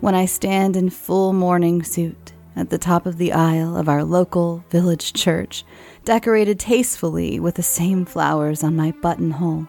when 0.00 0.16
I 0.16 0.26
stand 0.26 0.76
in 0.76 0.90
full 0.90 1.32
morning 1.32 1.84
suit 1.84 2.32
at 2.56 2.70
the 2.70 2.78
top 2.78 3.06
of 3.06 3.18
the 3.18 3.32
aisle 3.32 3.76
of 3.76 3.88
our 3.88 4.02
local 4.02 4.64
village 4.70 5.12
church, 5.12 5.64
decorated 6.04 6.58
tastefully 6.58 7.38
with 7.38 7.54
the 7.54 7.62
same 7.62 8.04
flowers 8.04 8.64
on 8.64 8.74
my 8.74 8.90
buttonhole 8.90 9.68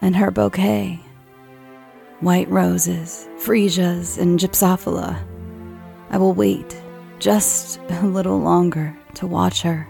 and 0.00 0.16
her 0.16 0.30
bouquet 0.30 1.00
white 2.20 2.48
roses, 2.50 3.28
freesias, 3.38 4.18
and 4.18 4.38
gypsophila. 4.38 5.18
I 6.10 6.18
will 6.18 6.34
wait 6.34 6.80
just 7.18 7.80
a 7.88 8.06
little 8.06 8.38
longer 8.38 8.96
to 9.14 9.26
watch 9.26 9.62
her. 9.62 9.88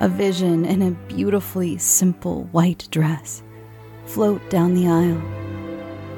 A 0.00 0.08
vision 0.08 0.64
in 0.64 0.82
a 0.82 0.90
beautifully 1.08 1.78
simple 1.78 2.44
white 2.52 2.88
dress 2.90 3.42
float 4.04 4.48
down 4.50 4.74
the 4.74 4.88
aisle, 4.88 5.22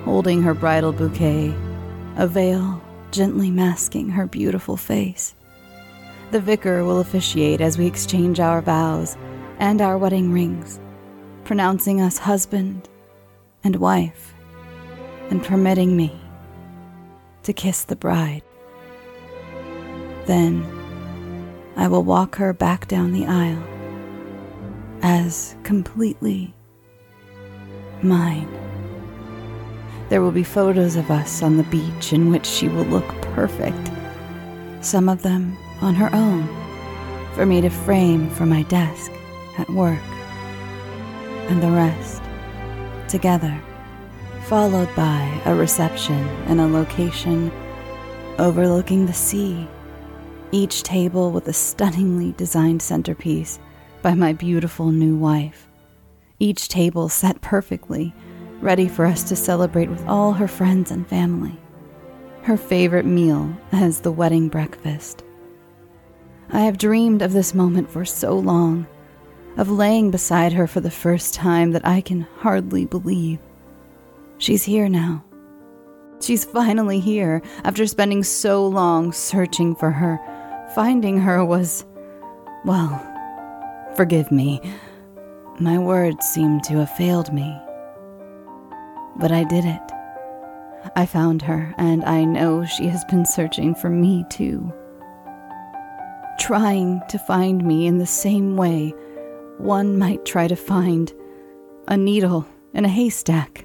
holding 0.05 0.43
her 0.43 0.55
bridal 0.55 0.93
bouquet, 0.93 1.55
a 2.17 2.27
veil 2.27 2.83
gently 3.11 3.51
masking 3.51 4.09
her 4.11 4.27
beautiful 4.27 4.77
face. 4.77 5.35
The 6.31 6.41
vicar 6.41 6.85
will 6.85 7.01
officiate 7.01 7.61
as 7.61 7.79
we 7.79 7.87
exchange 7.87 8.41
our 8.41 8.61
vows 8.61 9.17
and 9.59 9.81
our 9.81 9.97
wedding 9.97 10.33
rings, 10.33 10.81
pronouncing 11.45 12.01
us 12.01 12.19
husband 12.19 12.89
and 13.69 13.77
wife, 13.77 14.33
and 15.29 15.45
permitting 15.45 15.95
me 15.95 16.19
to 17.43 17.53
kiss 17.53 17.85
the 17.85 17.95
bride. 17.95 18.41
Then 20.25 20.65
I 21.77 21.87
will 21.87 22.03
walk 22.03 22.37
her 22.37 22.55
back 22.55 22.89
down 22.89 23.13
the 23.13 23.27
aisle 23.27 23.63
as 25.03 25.55
completely 25.65 26.55
mine. 28.01 28.49
There 30.09 30.23
will 30.23 30.33
be 30.33 30.45
photos 30.45 30.97
of 30.97 31.11
us 31.11 31.43
on 31.43 31.59
the 31.59 31.65
beach 31.65 32.15
in 32.15 32.31
which 32.31 32.47
she 32.47 32.69
will 32.69 32.87
look 32.87 33.07
perfect, 33.35 33.91
some 34.81 35.11
of 35.11 35.21
them 35.21 35.55
on 35.83 35.95
her 35.95 36.09
own, 36.15 36.49
for 37.35 37.45
me 37.45 37.61
to 37.61 37.69
frame 37.69 38.31
for 38.31 38.47
my 38.47 38.63
desk 38.63 39.13
at 39.59 39.69
work, 39.69 40.09
and 41.51 41.63
the 41.63 41.71
rest 41.71 42.23
together, 43.09 43.61
followed 44.45 44.95
by 44.95 45.41
a 45.45 45.55
reception 45.55 46.27
in 46.47 46.61
a 46.61 46.69
location 46.69 47.51
overlooking 48.39 49.07
the 49.07 49.13
sea, 49.13 49.69
each 50.53 50.83
table 50.83 51.31
with 51.33 51.49
a 51.49 51.53
stunningly 51.53 52.33
designed 52.33 52.81
centerpiece 52.81 53.59
by 54.01 54.15
my 54.15 54.33
beautiful 54.33 54.91
new 54.91 55.17
wife. 55.17 55.69
Each 56.39 56.69
table 56.69 57.09
set 57.09 57.41
perfectly, 57.41 58.15
ready 58.61 58.89
for 58.89 59.05
us 59.05 59.25
to 59.25 59.37
celebrate 59.37 59.91
with 59.91 60.07
all 60.07 60.33
her 60.33 60.49
friends 60.49 60.91
and 60.91 61.07
family. 61.07 61.59
Her 62.43 62.57
favorite 62.57 63.07
meal 63.07 63.55
as 63.73 64.01
the 64.01 64.13
wedding 64.13 64.49
breakfast. 64.49 65.25
I 66.51 66.61
have 66.61 66.79
dreamed 66.79 67.23
of 67.23 67.33
this 67.33 67.55
moment 67.55 67.91
for 67.91 68.05
so 68.05 68.39
long 68.39 68.87
of 69.59 69.69
laying 69.69 70.11
beside 70.11 70.53
her 70.53 70.67
for 70.67 70.81
the 70.81 70.91
first 70.91 71.35
time 71.35 71.73
that 71.73 71.87
I 71.87 72.01
can 72.01 72.23
hardly 72.39 72.87
believe. 72.87 73.41
She's 74.39 74.65
here 74.65 74.89
now. 74.89 75.25
She's 76.21 76.45
finally 76.45 77.01
here 77.01 77.43
after 77.65 77.87
spending 77.87 78.23
so 78.23 78.67
long 78.67 79.13
searching 79.13 79.75
for 79.75 79.91
her. 79.91 80.19
Finding 80.75 81.19
her 81.19 81.45
was, 81.45 81.85
well, 82.65 83.05
forgive 83.97 84.31
me. 84.31 84.61
My 85.59 85.77
words 85.77 86.25
seem 86.25 86.61
to 86.63 86.75
have 86.79 86.97
failed 86.97 87.33
me. 87.33 87.57
But 89.17 89.33
I 89.33 89.43
did 89.43 89.65
it. 89.65 89.83
I 90.95 91.05
found 91.05 91.43
her, 91.43 91.75
and 91.79 92.05
I 92.05 92.25
know 92.25 92.65
she 92.65 92.87
has 92.87 93.05
been 93.07 93.27
searching 93.27 93.75
for 93.75 93.91
me 93.91 94.25
too. 94.31 94.73
Trying 96.39 97.03
to 97.09 97.19
find 97.19 97.65
me 97.65 97.89
in 97.89 97.99
the 97.99 98.07
same 98.07 98.57
way 98.57 98.95
one 99.59 99.99
might 99.99 100.25
try 100.25 100.47
to 100.49 100.57
find 100.57 101.13
a 101.89 101.97
needle 101.97 102.47
in 102.75 102.85
a 102.85 102.89
haystack. 102.89 103.65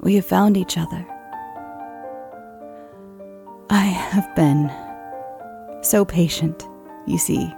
We 0.00 0.16
have 0.16 0.26
found 0.26 0.56
each 0.56 0.76
other. 0.76 1.06
I 3.70 3.84
have 3.84 4.34
been 4.34 4.70
so 5.82 6.04
patient, 6.04 6.66
you 7.06 7.18
see. 7.18 7.52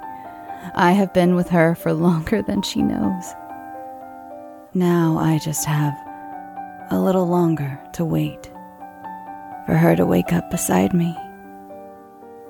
I 0.75 0.93
have 0.93 1.12
been 1.15 1.35
with 1.35 1.49
her 1.49 1.75
for 1.75 1.93
longer 1.93 2.43
than 2.43 2.62
she 2.62 2.83
knows. 2.83 3.25
Now 4.75 5.19
I 5.19 5.38
just 5.38 5.65
have 5.65 5.95
a 6.91 6.99
little 6.99 7.27
longer 7.27 7.81
to 7.95 8.05
wait 8.05 8.50
for 9.67 9.75
her 9.75 9.97
to 9.97 10.07
wake 10.07 10.33
up 10.33 10.50
beside 10.50 10.95
me, 10.95 11.17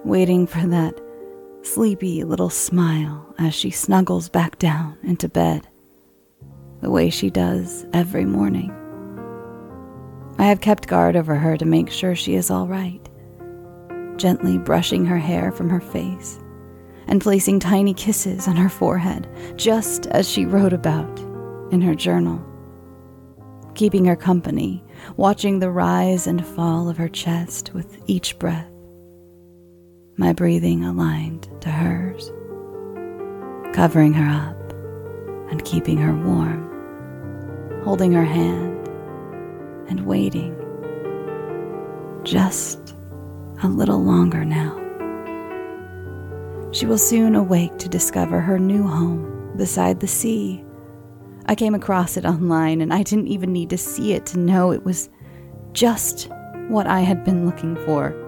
waiting 0.05 0.47
for 0.47 0.67
that 0.67 0.95
sleepy 1.62 2.25
little 2.25 2.50
smile 2.50 3.35
as 3.38 3.55
she 3.55 3.71
snuggles 3.71 4.29
back 4.29 4.59
down 4.59 4.97
into 5.03 5.29
bed, 5.29 5.67
the 6.81 6.91
way 6.91 7.11
she 7.11 7.31
does 7.31 7.87
every 7.93 8.25
morning. 8.25 8.75
I 10.38 10.45
have 10.45 10.61
kept 10.61 10.87
guard 10.87 11.17
over 11.17 11.35
her 11.35 11.57
to 11.57 11.65
make 11.65 11.91
sure 11.91 12.15
she 12.15 12.35
is 12.35 12.50
all 12.50 12.67
right, 12.67 13.00
gently 14.17 14.59
brushing 14.59 15.05
her 15.05 15.19
hair 15.19 15.50
from 15.50 15.69
her 15.69 15.81
face 15.81 16.38
and 17.09 17.21
placing 17.21 17.59
tiny 17.59 17.95
kisses 17.95 18.47
on 18.47 18.55
her 18.55 18.69
forehead, 18.69 19.29
just 19.57 20.07
as 20.09 20.29
she 20.29 20.45
wrote 20.45 20.73
about 20.73 21.19
in 21.73 21.81
her 21.81 21.95
journal. 21.95 22.45
Keeping 23.75 24.05
her 24.05 24.17
company, 24.17 24.85
watching 25.17 25.59
the 25.59 25.71
rise 25.71 26.27
and 26.27 26.47
fall 26.47 26.88
of 26.88 26.97
her 26.97 27.09
chest 27.09 27.73
with 27.75 27.99
each 28.07 28.38
breath, 28.38 28.71
my 30.19 30.33
breathing 30.33 30.85
aligned 30.85 31.49
to 31.61 31.71
hers, 31.71 32.33
covering 33.73 34.13
her 34.13 34.29
up 34.29 34.73
and 35.49 35.65
keeping 35.65 35.97
her 35.97 36.13
warm, 36.13 37.83
holding 37.85 38.11
her 38.11 38.25
hand 38.25 38.89
and 39.89 40.05
waiting 40.05 40.57
just 42.25 42.97
a 43.63 43.69
little 43.69 44.03
longer 44.03 44.45
now. 44.45 44.75
She 46.73 46.85
will 46.85 46.99
soon 46.99 47.37
awake 47.37 47.79
to 47.79 47.89
discover 47.89 48.41
her 48.41 48.59
new 48.59 48.83
home 48.83 49.53
beside 49.57 50.01
the 50.01 50.09
sea. 50.09 50.65
I 51.47 51.55
came 51.55 51.77
across 51.77 52.17
it 52.17 52.27
online 52.27 52.81
and 52.81 52.93
I 52.93 53.05
didn't 53.05 53.29
even 53.29 53.53
need 53.53 53.71
to 53.71 53.79
see 53.79 54.15
it 54.15 54.27
to 54.27 54.39
know 54.39 54.73
it 54.73 54.85
was 54.85 55.09
just 55.75 56.29
what 56.67 56.89
I 56.89 57.01
had 57.03 57.25
been 57.25 57.47
looking 57.47 57.77
for. 57.87 58.27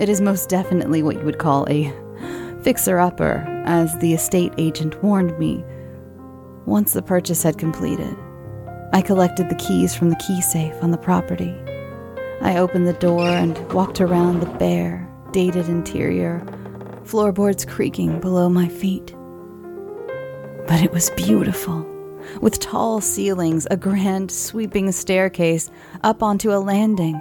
It 0.00 0.08
is 0.08 0.20
most 0.20 0.48
definitely 0.48 1.02
what 1.02 1.16
you 1.16 1.24
would 1.24 1.38
call 1.38 1.66
a 1.68 1.92
fixer 2.62 2.98
upper, 2.98 3.44
as 3.66 3.96
the 3.98 4.14
estate 4.14 4.52
agent 4.58 5.02
warned 5.02 5.38
me 5.38 5.64
once 6.66 6.92
the 6.92 7.02
purchase 7.02 7.42
had 7.42 7.58
completed. 7.58 8.16
I 8.92 9.02
collected 9.02 9.48
the 9.48 9.54
keys 9.56 9.94
from 9.94 10.10
the 10.10 10.16
key 10.16 10.40
safe 10.40 10.74
on 10.82 10.90
the 10.90 10.98
property. 10.98 11.54
I 12.40 12.56
opened 12.58 12.86
the 12.86 12.94
door 12.94 13.26
and 13.26 13.56
walked 13.72 14.00
around 14.00 14.40
the 14.40 14.46
bare, 14.58 15.08
dated 15.32 15.68
interior, 15.68 16.44
floorboards 17.04 17.64
creaking 17.64 18.20
below 18.20 18.48
my 18.48 18.68
feet. 18.68 19.14
But 20.66 20.82
it 20.82 20.92
was 20.92 21.10
beautiful, 21.10 21.86
with 22.40 22.60
tall 22.60 23.00
ceilings, 23.00 23.66
a 23.70 23.76
grand 23.76 24.30
sweeping 24.30 24.90
staircase 24.92 25.70
up 26.02 26.22
onto 26.22 26.52
a 26.52 26.58
landing, 26.58 27.20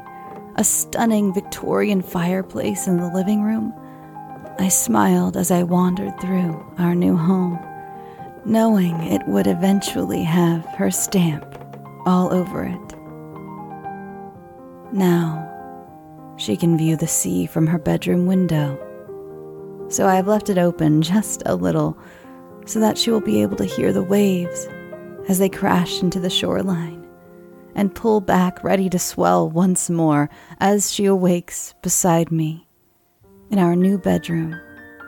a 0.55 0.63
stunning 0.63 1.33
Victorian 1.33 2.01
fireplace 2.01 2.87
in 2.87 2.97
the 2.97 3.11
living 3.13 3.41
room. 3.41 3.73
I 4.59 4.67
smiled 4.67 5.35
as 5.35 5.49
I 5.49 5.63
wandered 5.63 6.19
through 6.19 6.63
our 6.77 6.93
new 6.93 7.17
home, 7.17 7.59
knowing 8.45 8.95
it 9.03 9.27
would 9.27 9.47
eventually 9.47 10.23
have 10.23 10.63
her 10.77 10.91
stamp 10.91 11.45
all 12.05 12.31
over 12.31 12.63
it. 12.63 12.95
Now, 14.93 15.39
she 16.37 16.55
can 16.55 16.77
view 16.77 16.95
the 16.95 17.07
sea 17.07 17.47
from 17.47 17.65
her 17.67 17.79
bedroom 17.79 18.27
window. 18.27 18.77
So 19.89 20.07
I 20.07 20.15
have 20.15 20.27
left 20.27 20.49
it 20.49 20.57
open 20.57 21.01
just 21.01 21.41
a 21.45 21.55
little 21.55 21.97
so 22.65 22.79
that 22.79 22.97
she 22.97 23.09
will 23.09 23.21
be 23.21 23.41
able 23.41 23.57
to 23.57 23.65
hear 23.65 23.91
the 23.91 24.03
waves 24.03 24.67
as 25.27 25.39
they 25.39 25.49
crash 25.49 26.01
into 26.01 26.19
the 26.19 26.29
shoreline 26.29 27.02
and 27.75 27.95
pull 27.95 28.21
back 28.21 28.63
ready 28.63 28.89
to 28.89 28.99
swell 28.99 29.49
once 29.49 29.89
more 29.89 30.29
as 30.59 30.91
she 30.91 31.05
awakes 31.05 31.73
beside 31.81 32.31
me. 32.31 32.67
In 33.49 33.59
our 33.59 33.75
new 33.75 33.97
bedroom, 33.97 34.59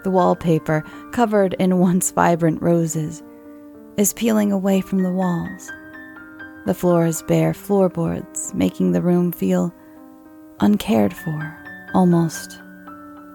the 0.03 0.11
wallpaper, 0.11 0.83
covered 1.11 1.55
in 1.55 1.79
once 1.79 2.11
vibrant 2.11 2.61
roses, 2.61 3.23
is 3.97 4.13
peeling 4.13 4.51
away 4.51 4.81
from 4.81 5.03
the 5.03 5.11
walls 5.11 5.71
the 6.65 6.73
floor's 6.73 7.21
bare 7.21 7.53
floorboards, 7.53 8.51
making 8.55 8.91
the 8.91 9.01
room 9.01 9.31
feel 9.31 9.73
uncared 10.59 11.13
for, 11.13 11.57
almost 11.93 12.59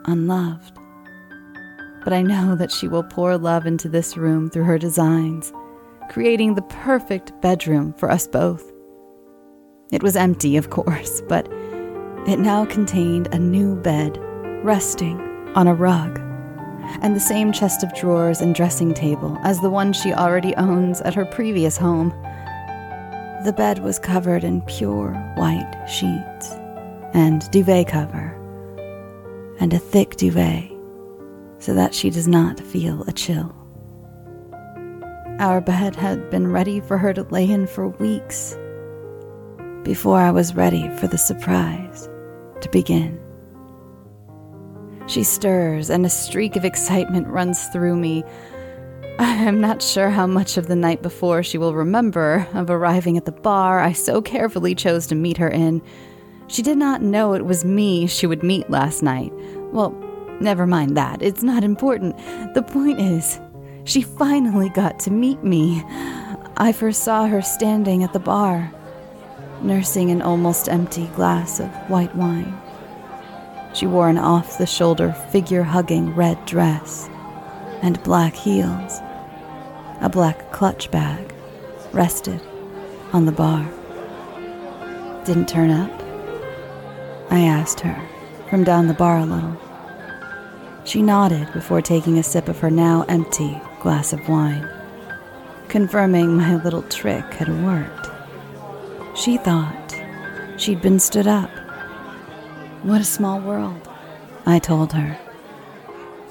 unloved. 0.06 0.76
But 2.02 2.12
I 2.12 2.22
know 2.22 2.56
that 2.56 2.72
she 2.72 2.88
will 2.88 3.04
pour 3.04 3.38
love 3.38 3.66
into 3.66 3.88
this 3.88 4.16
room 4.16 4.50
through 4.50 4.64
her 4.64 4.78
designs, 4.78 5.52
creating 6.08 6.54
the 6.54 6.62
perfect 6.62 7.32
bedroom 7.40 7.92
for 7.92 8.10
us 8.10 8.26
both. 8.26 8.69
It 9.92 10.05
was 10.05 10.14
empty, 10.14 10.57
of 10.57 10.70
course, 10.70 11.20
but 11.22 11.50
it 12.29 12.38
now 12.38 12.64
contained 12.64 13.26
a 13.33 13.38
new 13.38 13.74
bed 13.74 14.18
resting 14.62 15.20
on 15.57 15.66
a 15.66 15.74
rug, 15.74 16.20
and 17.03 17.16
the 17.16 17.20
same 17.20 17.50
chest 17.50 17.83
of 17.83 17.94
drawers 17.94 18.40
and 18.40 18.55
dressing 18.55 18.94
table 18.94 19.37
as 19.42 19.61
the 19.61 19.70
one 19.70 19.92
she 19.92 20.12
already 20.12 20.55
owns 20.55 21.00
at 21.00 21.14
her 21.14 21.24
previous 21.24 21.76
home. 21.76 22.11
The 23.44 23.55
bed 23.57 23.81
was 23.81 23.98
covered 23.98 24.44
in 24.44 24.62
pure 24.62 25.12
white 25.37 25.87
sheets 25.88 26.53
and 27.12 27.50
duvet 27.50 27.88
cover, 27.88 28.37
and 29.59 29.72
a 29.72 29.79
thick 29.79 30.14
duvet 30.16 30.70
so 31.59 31.74
that 31.74 31.94
she 31.94 32.11
does 32.11 32.29
not 32.29 32.61
feel 32.61 33.03
a 33.09 33.12
chill. 33.12 33.55
Our 35.40 35.61
bed 35.61 35.96
had 35.96 36.31
been 36.31 36.53
ready 36.53 36.81
for 36.81 36.96
her 36.96 37.12
to 37.12 37.24
lay 37.24 37.50
in 37.50 37.66
for 37.66 37.88
weeks 37.88 38.57
before 39.84 40.18
I 40.18 40.30
was 40.30 40.54
ready 40.54 40.88
for 40.96 41.06
the 41.06 41.18
surprise 41.18 42.08
to 42.60 42.68
begin. 42.70 43.18
She 45.06 45.24
stirs, 45.24 45.90
and 45.90 46.06
a 46.06 46.10
streak 46.10 46.56
of 46.56 46.64
excitement 46.64 47.26
runs 47.26 47.66
through 47.68 47.96
me 47.96 48.24
I 49.20 49.34
am 49.34 49.60
not 49.60 49.82
sure 49.82 50.08
how 50.08 50.26
much 50.26 50.56
of 50.56 50.66
the 50.66 50.76
night 50.76 51.02
before 51.02 51.42
she 51.42 51.58
will 51.58 51.74
remember 51.74 52.48
of 52.54 52.70
arriving 52.70 53.18
at 53.18 53.26
the 53.26 53.32
bar 53.32 53.80
I 53.80 53.92
so 53.92 54.22
carefully 54.22 54.74
chose 54.74 55.06
to 55.08 55.14
meet 55.14 55.36
her 55.36 55.48
in. 55.48 55.82
She 56.46 56.62
did 56.62 56.78
not 56.78 57.02
know 57.02 57.34
it 57.34 57.44
was 57.44 57.62
me 57.62 58.06
she 58.06 58.26
would 58.26 58.42
meet 58.42 58.70
last 58.70 59.02
night. 59.02 59.30
Well, 59.74 59.90
never 60.40 60.66
mind 60.66 60.96
that, 60.96 61.20
it's 61.20 61.42
not 61.42 61.64
important. 61.64 62.16
The 62.54 62.62
point 62.62 62.98
is, 62.98 63.38
she 63.84 64.00
finally 64.00 64.70
got 64.70 64.98
to 65.00 65.10
meet 65.10 65.44
me. 65.44 65.82
I 66.56 66.72
first 66.72 67.04
saw 67.04 67.26
her 67.26 67.42
standing 67.42 68.02
at 68.02 68.14
the 68.14 68.20
bar, 68.20 68.72
nursing 69.62 70.11
an 70.11 70.23
almost 70.23 70.68
empty 70.68 71.07
glass 71.09 71.61
of 71.61 71.68
white 71.88 72.14
wine. 72.14 72.61
She 73.75 73.87
wore 73.87 74.09
an 74.09 74.18
off 74.18 74.59
the 74.59 74.66
shoulder, 74.66 75.12
figure 75.31 75.62
hugging 75.62 76.14
red 76.14 76.44
dress 76.46 77.09
and 77.83 78.03
black 78.03 78.35
heels. 78.35 79.01
A 80.01 80.09
black 80.11 80.51
clutch 80.53 80.90
bag 80.90 81.35
rested 81.92 82.40
on 83.12 83.27
the 83.27 83.33
bar. 83.33 83.64
Didn't 85.25 85.49
turn 85.49 85.70
up? 85.70 85.90
I 87.31 87.40
asked 87.40 87.81
her 87.81 88.01
from 88.49 88.64
down 88.64 88.88
the 88.88 88.94
bar 88.94 89.18
a 89.18 89.25
little. 89.25 89.57
She 90.85 91.03
nodded 91.03 91.53
before 91.53 91.83
taking 91.83 92.18
a 92.18 92.23
sip 92.23 92.49
of 92.49 92.59
her 92.59 92.70
now 92.70 93.05
empty 93.09 93.61
glass 93.81 94.12
of 94.12 94.29
wine, 94.29 94.68
confirming 95.68 96.37
my 96.37 96.57
little 96.62 96.83
trick 96.83 97.25
had 97.35 97.49
worked. 97.64 98.10
She 99.14 99.37
thought 99.37 99.94
she'd 100.57 100.81
been 100.81 100.99
stood 100.99 101.27
up. 101.27 101.51
What 102.83 103.01
a 103.01 103.05
small 103.05 103.40
world, 103.40 103.88
I 104.46 104.59
told 104.59 104.92
her. 104.92 105.18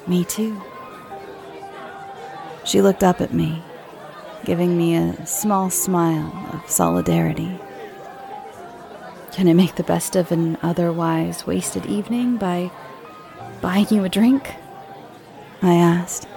Me 0.08 0.24
too. 0.24 0.60
She 2.66 2.82
looked 2.82 3.04
up 3.04 3.22
at 3.22 3.34
me, 3.34 3.62
giving 4.46 4.78
me 4.78 4.96
a 4.96 5.26
small 5.26 5.70
smile 5.70 6.32
of 6.54 6.70
solidarity. 6.70 7.60
Can 9.32 9.48
I 9.48 9.54
make 9.54 9.76
the 9.76 9.84
best 9.84 10.16
of 10.16 10.32
an 10.32 10.58
otherwise 10.64 11.46
wasted 11.46 11.86
evening 11.86 12.38
by 12.38 12.72
buying 13.62 13.88
you 13.92 14.04
a 14.04 14.10
drink? 14.10 14.56
I 15.62 15.76
asked. 15.76 16.28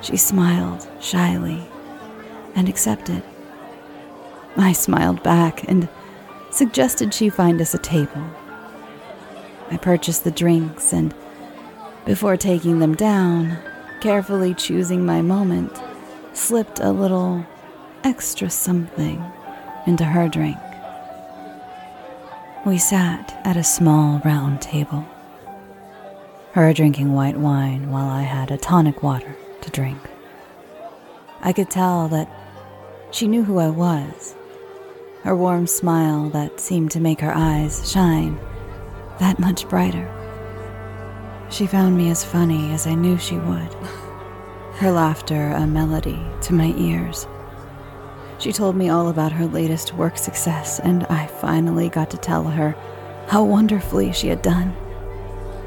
She 0.00 0.16
smiled 0.16 0.88
shyly 1.00 1.66
and 2.54 2.68
accepted. 2.68 3.22
I 4.56 4.72
smiled 4.72 5.22
back 5.22 5.68
and 5.68 5.88
suggested 6.50 7.14
she 7.14 7.30
find 7.30 7.60
us 7.60 7.74
a 7.74 7.78
table. 7.78 8.24
I 9.70 9.76
purchased 9.76 10.24
the 10.24 10.30
drinks 10.30 10.92
and, 10.92 11.14
before 12.04 12.36
taking 12.36 12.80
them 12.80 12.94
down, 12.94 13.58
carefully 14.00 14.54
choosing 14.54 15.06
my 15.06 15.22
moment, 15.22 15.80
slipped 16.32 16.80
a 16.80 16.90
little 16.90 17.46
extra 18.02 18.50
something 18.50 19.22
into 19.86 20.04
her 20.04 20.28
drink. 20.28 20.58
We 22.66 22.78
sat 22.78 23.40
at 23.44 23.56
a 23.56 23.64
small 23.64 24.20
round 24.24 24.60
table, 24.60 25.06
her 26.52 26.72
drinking 26.72 27.12
white 27.12 27.36
wine 27.36 27.90
while 27.90 28.08
I 28.08 28.22
had 28.22 28.50
a 28.50 28.58
tonic 28.58 29.02
water 29.02 29.36
to 29.62 29.70
drink. 29.70 30.00
I 31.42 31.52
could 31.52 31.70
tell 31.70 32.08
that 32.08 32.28
She 33.12 33.26
knew 33.26 33.42
who 33.42 33.58
I 33.58 33.70
was. 33.70 34.34
Her 35.22 35.36
warm 35.36 35.66
smile 35.66 36.30
that 36.30 36.60
seemed 36.60 36.90
to 36.92 37.00
make 37.00 37.20
her 37.20 37.32
eyes 37.34 37.90
shine 37.90 38.38
that 39.18 39.38
much 39.38 39.68
brighter. 39.68 40.08
She 41.50 41.66
found 41.66 41.96
me 41.96 42.10
as 42.10 42.24
funny 42.24 42.72
as 42.72 42.86
I 42.86 42.94
knew 42.94 43.18
she 43.18 43.36
would, 43.36 43.74
her 44.76 44.90
laughter 44.90 45.50
a 45.50 45.66
melody 45.66 46.18
to 46.42 46.54
my 46.54 46.72
ears. 46.78 47.26
She 48.38 48.50
told 48.50 48.76
me 48.76 48.88
all 48.88 49.08
about 49.08 49.32
her 49.32 49.44
latest 49.46 49.92
work 49.92 50.16
success, 50.16 50.80
and 50.80 51.04
I 51.06 51.26
finally 51.26 51.90
got 51.90 52.10
to 52.12 52.16
tell 52.16 52.44
her 52.44 52.74
how 53.28 53.44
wonderfully 53.44 54.12
she 54.12 54.28
had 54.28 54.40
done. 54.40 54.74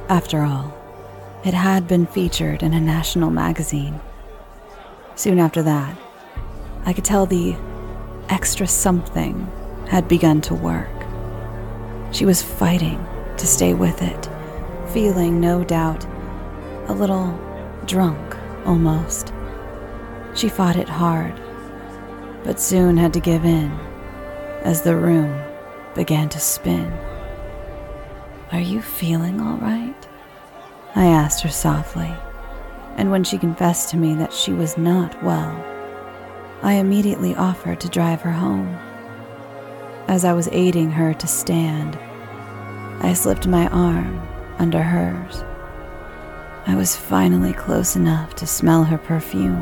After 0.09 0.41
all, 0.41 0.73
it 1.45 1.53
had 1.53 1.87
been 1.87 2.07
featured 2.07 2.63
in 2.63 2.73
a 2.73 2.81
national 2.81 3.29
magazine. 3.29 4.01
Soon 5.13 5.37
after 5.37 5.61
that, 5.61 5.95
I 6.85 6.93
could 6.93 7.05
tell 7.05 7.27
the 7.27 7.55
extra 8.33 8.65
something 8.65 9.47
had 9.87 10.07
begun 10.07 10.41
to 10.41 10.55
work. 10.55 10.89
She 12.11 12.25
was 12.25 12.41
fighting 12.41 12.97
to 13.37 13.45
stay 13.45 13.75
with 13.75 14.01
it, 14.01 14.27
feeling, 14.91 15.39
no 15.39 15.63
doubt, 15.63 16.03
a 16.87 16.93
little 16.93 17.39
drunk 17.85 18.35
almost. 18.65 19.31
She 20.33 20.49
fought 20.49 20.77
it 20.77 20.89
hard, 20.89 21.39
but 22.43 22.59
soon 22.59 22.97
had 22.97 23.13
to 23.13 23.19
give 23.19 23.45
in 23.45 23.71
as 24.63 24.81
the 24.81 24.95
room 24.95 25.39
began 25.93 26.27
to 26.29 26.39
spin. 26.39 26.91
Are 28.51 28.59
you 28.59 28.81
feeling 28.81 29.41
all 29.41 29.57
right? 29.57 30.07
I 30.95 31.05
asked 31.05 31.43
her 31.43 31.49
softly, 31.49 32.11
and 32.97 33.11
when 33.11 33.23
she 33.23 33.37
confessed 33.37 33.89
to 33.89 33.97
me 33.97 34.15
that 34.15 34.33
she 34.33 34.53
was 34.53 34.75
not 34.75 35.23
well, 35.23 35.72
I 36.63 36.75
immediately 36.75 37.35
offered 37.35 37.81
to 37.81 37.89
drive 37.89 38.21
her 38.21 38.31
home. 38.31 38.73
As 40.07 40.23
I 40.23 40.31
was 40.31 40.47
aiding 40.53 40.91
her 40.91 41.13
to 41.13 41.27
stand, 41.27 41.97
I 43.01 43.13
slipped 43.13 43.47
my 43.47 43.67
arm 43.67 44.25
under 44.59 44.81
hers. 44.81 45.43
I 46.65 46.75
was 46.75 46.95
finally 46.95 47.51
close 47.51 47.97
enough 47.97 48.33
to 48.35 48.47
smell 48.47 48.85
her 48.85 48.97
perfume 48.97 49.61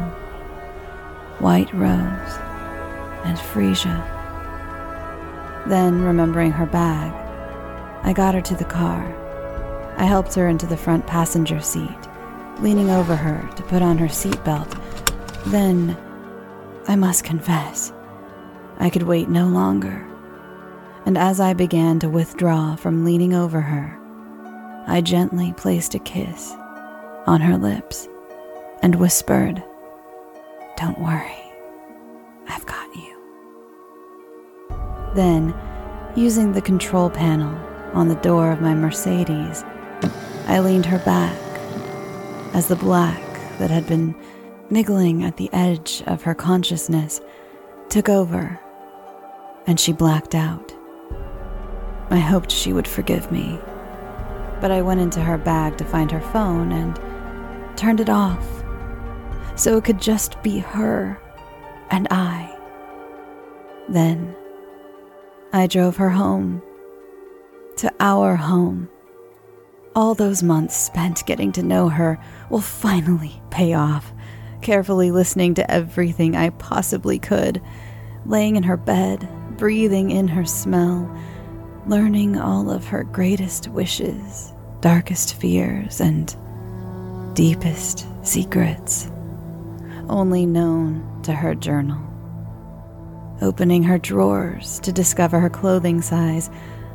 white 1.40 1.74
rose 1.74 2.38
and 3.26 3.36
freesia. 3.36 4.08
Then, 5.68 6.04
remembering 6.04 6.52
her 6.52 6.68
bag, 6.68 7.12
I 8.04 8.14
got 8.14 8.36
her 8.36 8.42
to 8.42 8.56
the 8.56 8.64
car. 8.64 9.04
I 9.98 10.04
helped 10.04 10.36
her 10.36 10.48
into 10.48 10.68
the 10.68 10.78
front 10.78 11.08
passenger 11.08 11.62
seat, 11.62 11.98
leaning 12.60 12.92
over 12.92 13.16
her 13.16 13.50
to 13.56 13.64
put 13.64 13.82
on 13.82 13.98
her 13.98 14.08
seatbelt. 14.08 14.80
Then, 15.48 15.98
I 16.88 16.96
must 16.96 17.24
confess, 17.24 17.94
I 18.80 18.90
could 18.90 19.04
wait 19.04 19.30
no 19.30 19.48
longer. 19.48 20.08
And 21.06 21.18
as 21.18 21.40
I 21.40 21.54
began 21.54 22.00
to 22.00 22.10
withdraw 22.10 22.76
from 22.76 23.06
leaning 23.06 23.34
over 23.34 23.62
her, 23.62 23.98
I 24.88 25.02
gently 25.02 25.54
placed 25.58 25.96
a 25.96 26.00
kiss 26.00 26.52
on 27.28 27.42
her 27.42 27.58
lips 27.58 28.08
and 28.82 28.96
whispered, 28.96 29.64
Don't 30.78 31.00
worry, 31.00 31.52
I've 32.50 32.66
got 32.66 32.96
you. 32.96 33.16
Then, 35.14 35.54
using 36.16 36.52
the 36.52 36.62
control 36.62 37.10
panel 37.10 37.56
on 37.94 38.08
the 38.08 38.16
door 38.16 38.52
of 38.52 38.62
my 38.62 38.74
Mercedes, 38.74 39.64
I 40.48 40.60
leaned 40.60 40.88
her 40.88 41.00
back 41.00 41.38
as 42.54 42.68
the 42.68 42.76
black 42.76 43.22
that 43.60 43.70
had 43.70 43.88
been 43.88 44.16
niggling 44.72 45.24
at 45.24 45.38
the 45.38 45.50
edge 45.54 46.02
of 46.08 46.24
her 46.24 46.34
consciousness 46.34 47.22
took 47.90 48.10
over 48.10 48.60
and 49.68 49.80
she 49.80 49.94
blacked 49.94 50.34
out. 50.34 50.74
I 52.10 52.18
hoped 52.18 52.52
she 52.52 52.74
would 52.74 52.88
forgive 52.88 53.32
me, 53.32 53.60
but 54.60 54.72
I 54.72 54.82
went 54.82 55.02
into 55.02 55.22
her 55.22 55.38
bag 55.38 55.78
to 55.78 55.86
find 55.86 56.12
her 56.12 56.22
phone 56.22 56.72
and 56.72 57.00
turned 57.78 58.00
it 58.00 58.10
off 58.10 58.46
so 59.56 59.78
it 59.78 59.84
could 59.84 60.02
just 60.02 60.42
be 60.42 60.60
her 60.60 61.20
and 61.90 62.08
I. 62.10 62.58
Then 63.88 64.36
I 65.54 65.68
drove 65.68 65.98
her 65.98 66.10
home, 66.10 66.62
to 67.78 67.92
our 68.00 68.36
home. 68.36 68.90
All 69.96 70.16
those 70.16 70.42
months 70.42 70.78
spent 70.78 71.26
getting 71.26 71.52
to 71.54 71.64
know 71.64 71.90
her 71.90 72.18
will 72.50 72.62
finally 72.62 73.42
pay 73.50 73.74
off. 73.74 74.14
Carefully 74.62 75.12
listening 75.12 75.56
to 75.56 75.72
everything 75.72 76.36
I 76.36 76.52
possibly 76.52 77.20
could, 77.20 77.62
laying 78.26 78.56
in 78.56 78.64
her 78.64 78.78
bed, 78.78 79.28
breathing 79.58 80.12
in 80.12 80.28
her 80.28 80.46
smell, 80.46 81.10
learning 81.88 82.38
all 82.38 82.70
of 82.70 82.88
her 82.88 83.04
greatest 83.04 83.68
wishes, 83.70 84.54
darkest 84.82 85.36
fears, 85.36 86.00
and 86.00 86.36
deepest 87.34 88.08
secrets, 88.24 89.10
only 90.10 90.46
known 90.46 91.22
to 91.24 91.34
her 91.34 91.56
journal 91.56 92.12
opening 93.42 93.84
her 93.84 93.98
drawers 93.98 94.80
to 94.82 94.92
discover 94.92 95.40
her 95.40 95.50
clothing 95.50 96.02
size 96.02 96.50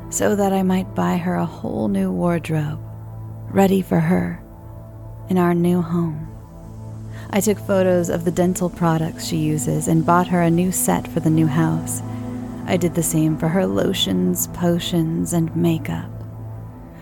so 0.09 0.35
that 0.35 0.53
I 0.53 0.63
might 0.63 0.95
buy 0.95 1.17
her 1.17 1.35
a 1.35 1.45
whole 1.45 1.89
new 1.89 2.11
wardrobe, 2.11 2.79
ready 3.49 3.81
for 3.81 3.99
her 3.99 4.41
in 5.29 5.37
our 5.37 5.53
new 5.53 5.81
home. 5.81 6.36
I 7.29 7.41
took 7.41 7.59
photos 7.59 8.09
of 8.09 8.23
the 8.23 8.31
dental 8.31 8.69
products 8.69 9.25
she 9.25 9.37
uses 9.37 9.87
and 9.87 10.05
bought 10.05 10.27
her 10.27 10.41
a 10.41 10.49
new 10.49 10.71
set 10.71 11.07
for 11.07 11.19
the 11.19 11.29
new 11.29 11.47
house. 11.47 12.01
I 12.65 12.77
did 12.77 12.95
the 12.95 13.03
same 13.03 13.37
for 13.37 13.49
her 13.49 13.65
lotions, 13.65 14.47
potions, 14.47 15.33
and 15.33 15.53
makeup. 15.55 16.09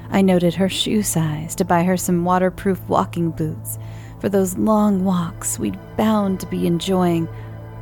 I 0.09 0.21
noted 0.21 0.55
her 0.55 0.69
shoe 0.69 1.03
size 1.03 1.55
to 1.55 1.65
buy 1.65 1.83
her 1.83 1.97
some 1.97 2.25
waterproof 2.25 2.81
walking 2.87 3.31
boots 3.31 3.77
for 4.19 4.29
those 4.29 4.57
long 4.57 5.03
walks 5.03 5.59
we'd 5.59 5.77
bound 5.97 6.39
to 6.39 6.47
be 6.47 6.65
enjoying 6.65 7.27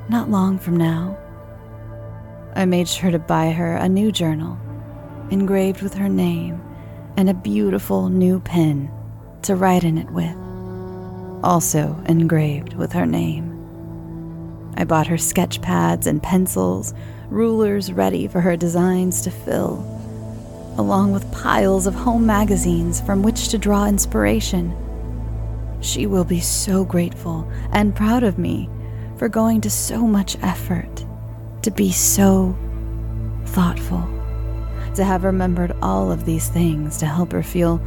not 0.10 0.30
long 0.30 0.60
from 0.60 0.76
now. 0.76 1.18
I 2.56 2.66
made 2.66 2.88
sure 2.88 3.12
to 3.12 3.20
buy 3.20 3.52
her 3.52 3.76
a 3.78 3.88
new 3.88 4.12
journal, 4.12 4.58
engraved 5.32 5.82
with 5.82 5.94
her 5.94 6.10
name, 6.10 6.62
and 7.16 7.30
a 7.30 7.34
beautiful 7.34 8.10
new 8.10 8.40
pen 8.40 8.92
to 9.44 9.56
write 9.56 9.84
in 9.84 9.98
it 9.98 10.10
with, 10.12 10.36
also 11.44 12.02
engraved 12.08 12.74
with 12.74 12.94
her 12.94 13.06
name. 13.06 13.50
I 14.76 14.86
bought 14.86 15.08
her 15.08 15.18
sketch 15.18 15.62
pads 15.62 16.08
and 16.08 16.24
pencils, 16.24 16.94
rulers 17.30 17.92
ready 17.92 18.28
for 18.28 18.42
her 18.42 18.58
designs 18.58 19.22
to 19.22 19.32
fill, 19.32 19.86
along 20.78 21.12
with 21.14 21.32
piles 21.32 21.86
of 21.86 21.94
home 21.94 22.26
magazines 22.26 23.02
from 23.02 23.22
which 23.22 23.50
to 23.50 23.58
draw 23.58 23.86
inspiration. 23.86 24.76
She 25.82 26.08
will 26.08 26.24
be 26.24 26.40
so 26.40 26.86
grateful 26.86 27.50
and 27.72 27.96
proud 27.96 28.24
of 28.24 28.40
me 28.40 28.70
for 29.18 29.30
going 29.30 29.62
to 29.62 29.70
so 29.70 30.08
much 30.08 30.38
effort 30.42 31.06
to 31.62 31.72
be 31.72 31.92
so 31.92 32.56
thoughtful, 33.46 34.02
to 34.96 35.04
have 35.04 35.24
remembered 35.24 35.76
all 35.82 36.12
of 36.12 36.26
these 36.26 36.50
things 36.50 36.98
to 36.98 37.06
help 37.06 37.32
her 37.32 37.44
feel 37.44 37.82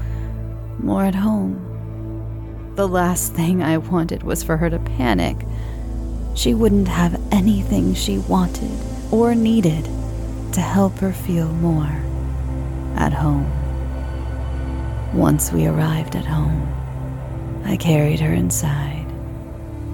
more 0.78 1.04
at 1.04 1.14
home. 1.14 1.65
The 2.76 2.86
last 2.86 3.32
thing 3.32 3.62
I 3.62 3.78
wanted 3.78 4.22
was 4.22 4.42
for 4.42 4.58
her 4.58 4.68
to 4.68 4.78
panic. 4.78 5.38
She 6.34 6.52
wouldn't 6.52 6.88
have 6.88 7.18
anything 7.32 7.94
she 7.94 8.18
wanted 8.18 8.70
or 9.10 9.34
needed 9.34 9.86
to 10.52 10.60
help 10.60 10.98
her 10.98 11.14
feel 11.14 11.48
more 11.48 12.02
at 12.96 13.14
home. 13.14 13.50
Once 15.14 15.50
we 15.52 15.66
arrived 15.66 16.16
at 16.16 16.26
home, 16.26 16.70
I 17.64 17.78
carried 17.78 18.20
her 18.20 18.34
inside 18.34 19.06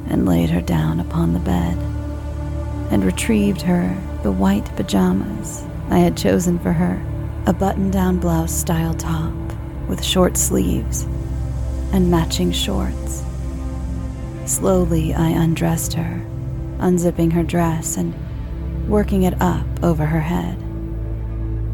and 0.08 0.26
laid 0.26 0.50
her 0.50 0.60
down 0.60 0.98
upon 0.98 1.34
the 1.34 1.38
bed 1.38 1.78
and 2.90 3.04
retrieved 3.04 3.62
her 3.62 3.96
the 4.24 4.32
white 4.32 4.66
pajamas 4.74 5.64
I 5.88 5.98
had 5.98 6.16
chosen 6.16 6.58
for 6.58 6.72
her 6.72 7.00
a 7.46 7.52
button 7.52 7.92
down 7.92 8.18
blouse 8.18 8.52
style 8.52 8.94
top 8.94 9.32
with 9.88 10.02
short 10.02 10.36
sleeves 10.36 11.06
and 11.92 12.11
matching 12.11 12.52
shorts. 12.52 13.22
Slowly, 14.46 15.14
I 15.14 15.28
undressed 15.28 15.92
her, 15.94 16.24
unzipping 16.78 17.33
her 17.33 17.42
dress 17.42 17.96
and 17.96 18.14
working 18.88 19.22
it 19.22 19.40
up 19.40 19.66
over 19.83 20.05
her 20.05 20.20
head, 20.20 20.57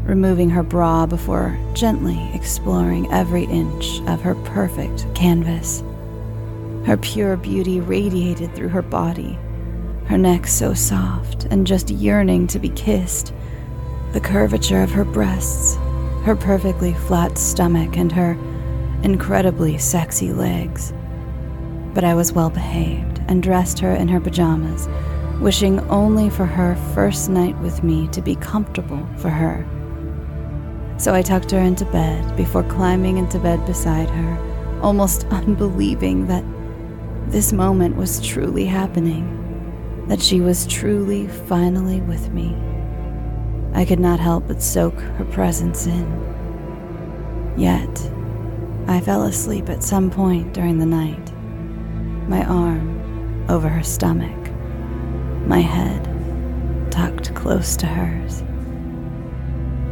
removing 0.07 0.49
her 0.51 0.63
bra 0.63 1.05
before 1.05 1.57
gently 1.73 2.29
exploring 2.33 3.11
every 3.11 3.45
inch 3.45 4.01
of 4.01 4.21
her 4.21 4.35
perfect 4.35 5.07
canvas. 5.15 5.83
Her 6.85 6.97
pure 6.97 7.37
beauty 7.37 7.79
radiated 7.79 8.53
through 8.55 8.69
her 8.69 8.81
body 8.81 9.37
her 10.09 10.17
neck 10.17 10.47
so 10.47 10.73
soft 10.73 11.43
and 11.51 11.67
just 11.67 11.91
yearning 11.91 12.47
to 12.47 12.57
be 12.57 12.69
kissed, 12.69 13.31
the 14.11 14.19
curvature 14.19 14.81
of 14.81 14.89
her 14.89 15.05
breasts, 15.05 15.75
her 16.23 16.35
perfectly 16.35 16.95
flat 16.95 17.37
stomach, 17.37 17.95
and 17.95 18.11
her 18.11 18.35
incredibly 19.03 19.77
sexy 19.77 20.33
legs. 20.33 20.93
But 21.93 22.03
I 22.03 22.13
was 22.13 22.33
well 22.33 22.49
behaved 22.49 23.21
and 23.27 23.41
dressed 23.41 23.79
her 23.79 23.93
in 23.93 24.07
her 24.07 24.19
pajamas 24.19 24.87
wishing 25.39 25.79
only 25.89 26.29
for 26.29 26.45
her 26.45 26.75
first 26.93 27.29
night 27.29 27.57
with 27.59 27.81
me 27.81 28.07
to 28.09 28.21
be 28.21 28.35
comfortable 28.35 29.07
for 29.17 29.29
her. 29.29 29.65
So 30.97 31.13
I 31.13 31.21
tucked 31.21 31.51
her 31.51 31.59
into 31.59 31.85
bed 31.85 32.35
before 32.35 32.63
climbing 32.63 33.17
into 33.17 33.39
bed 33.39 33.65
beside 33.65 34.09
her, 34.09 34.79
almost 34.81 35.25
unbelieving 35.31 36.27
that 36.27 36.43
this 37.31 37.53
moment 37.53 37.95
was 37.95 38.19
truly 38.19 38.65
happening, 38.65 40.05
that 40.07 40.21
she 40.21 40.41
was 40.41 40.67
truly 40.67 41.27
finally 41.27 42.01
with 42.01 42.31
me. 42.33 42.55
I 43.73 43.85
could 43.85 43.99
not 43.99 44.19
help 44.19 44.47
but 44.47 44.61
soak 44.61 44.99
her 44.99 45.25
presence 45.25 45.85
in. 45.85 47.53
Yet, 47.55 48.11
I 48.89 49.01
fell 49.01 49.21
asleep 49.25 49.69
at 49.69 49.83
some 49.83 50.09
point 50.09 50.51
during 50.51 50.79
the 50.79 50.85
night, 50.87 51.31
my 52.27 52.43
arm 52.43 53.45
over 53.47 53.69
her 53.69 53.83
stomach, 53.83 54.51
my 55.47 55.59
head 55.59 56.03
tucked 56.89 57.35
close 57.35 57.75
to 57.77 57.85
hers. 57.85 58.39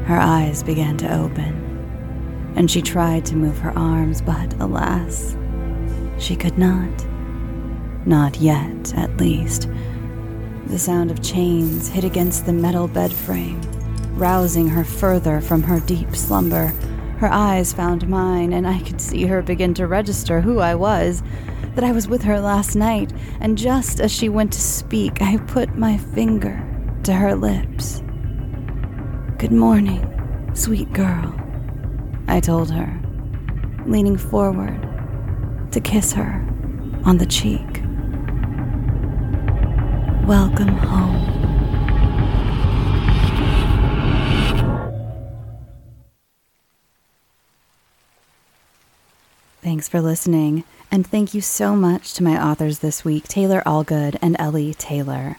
Her 0.07 0.17
eyes 0.19 0.63
began 0.63 0.97
to 0.97 1.15
open, 1.15 2.53
and 2.55 2.71
she 2.71 2.81
tried 2.81 3.23
to 3.27 3.35
move 3.35 3.59
her 3.59 3.77
arms, 3.77 4.19
but 4.19 4.51
alas, 4.55 5.37
she 6.17 6.35
could 6.35 6.57
not. 6.57 7.05
Not 8.07 8.37
yet, 8.37 8.97
at 8.97 9.15
least. 9.17 9.69
The 10.65 10.79
sound 10.79 11.11
of 11.11 11.21
chains 11.21 11.87
hit 11.87 12.03
against 12.03 12.47
the 12.47 12.53
metal 12.53 12.87
bed 12.87 13.13
frame, 13.13 13.61
rousing 14.15 14.67
her 14.67 14.83
further 14.83 15.39
from 15.39 15.61
her 15.61 15.79
deep 15.81 16.15
slumber. 16.15 16.73
Her 17.17 17.31
eyes 17.31 17.73
found 17.73 18.07
mine, 18.07 18.53
and 18.53 18.67
I 18.67 18.79
could 18.81 19.01
see 19.01 19.25
her 19.25 19.41
begin 19.41 19.73
to 19.75 19.87
register 19.87 20.41
who 20.41 20.59
I 20.59 20.75
was, 20.75 21.23
that 21.73 21.83
I 21.83 21.91
was 21.91 22.07
with 22.07 22.21
her 22.23 22.39
last 22.39 22.75
night, 22.75 23.11
and 23.39 23.57
just 23.57 23.99
as 23.99 24.11
she 24.11 24.29
went 24.29 24.53
to 24.53 24.61
speak, 24.61 25.21
I 25.21 25.37
put 25.37 25.75
my 25.75 25.97
finger 25.97 26.63
to 27.03 27.13
her 27.13 27.35
lips. 27.35 28.03
Good 29.39 29.51
morning, 29.51 30.51
sweet 30.53 30.91
girl, 30.93 31.33
I 32.27 32.39
told 32.39 32.69
her, 32.71 32.99
leaning 33.85 34.17
forward 34.17 34.81
to 35.71 35.79
kiss 35.79 36.13
her 36.13 36.45
on 37.03 37.17
the 37.17 37.25
cheek. 37.25 37.81
Welcome 40.27 40.67
home. 40.67 41.46
Thanks 49.77 49.89
for 49.89 50.01
listening, 50.01 50.63
and 50.89 51.05
thank 51.05 51.35
you 51.35 51.41
so 51.41 51.75
much 51.75 52.15
to 52.15 52.23
my 52.23 52.43
authors 52.43 52.79
this 52.79 53.05
week, 53.05 53.27
Taylor 53.27 53.61
Allgood 53.63 54.17
and 54.23 54.35
Ellie 54.39 54.73
Taylor. 54.73 55.37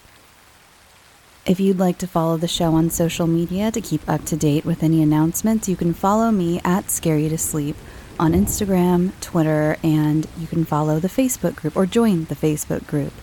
If 1.45 1.59
you'd 1.59 1.81
like 1.81 1.99
to 1.99 2.07
follow 2.07 2.37
the 2.37 2.47
show 2.47 2.73
on 2.75 2.89
social 2.91 3.27
media 3.27 3.73
to 3.73 3.81
keep 3.81 4.09
up 4.09 4.25
to 4.27 4.37
date 4.37 4.65
with 4.65 4.85
any 4.85 5.03
announcements, 5.03 5.69
you 5.69 5.75
can 5.75 5.93
follow 5.93 6.31
me 6.31 6.61
at 6.63 6.89
Scare 6.89 7.19
You 7.19 7.29
to 7.31 7.37
Sleep 7.37 7.75
on 8.17 8.33
Instagram, 8.33 9.11
Twitter, 9.21 9.77
and 9.83 10.29
you 10.39 10.47
can 10.47 10.65
follow 10.65 11.01
the 11.01 11.09
Facebook 11.09 11.57
group 11.57 11.77
or 11.77 11.85
join 11.85 12.27
the 12.27 12.37
Facebook 12.37 12.87
group. 12.87 13.15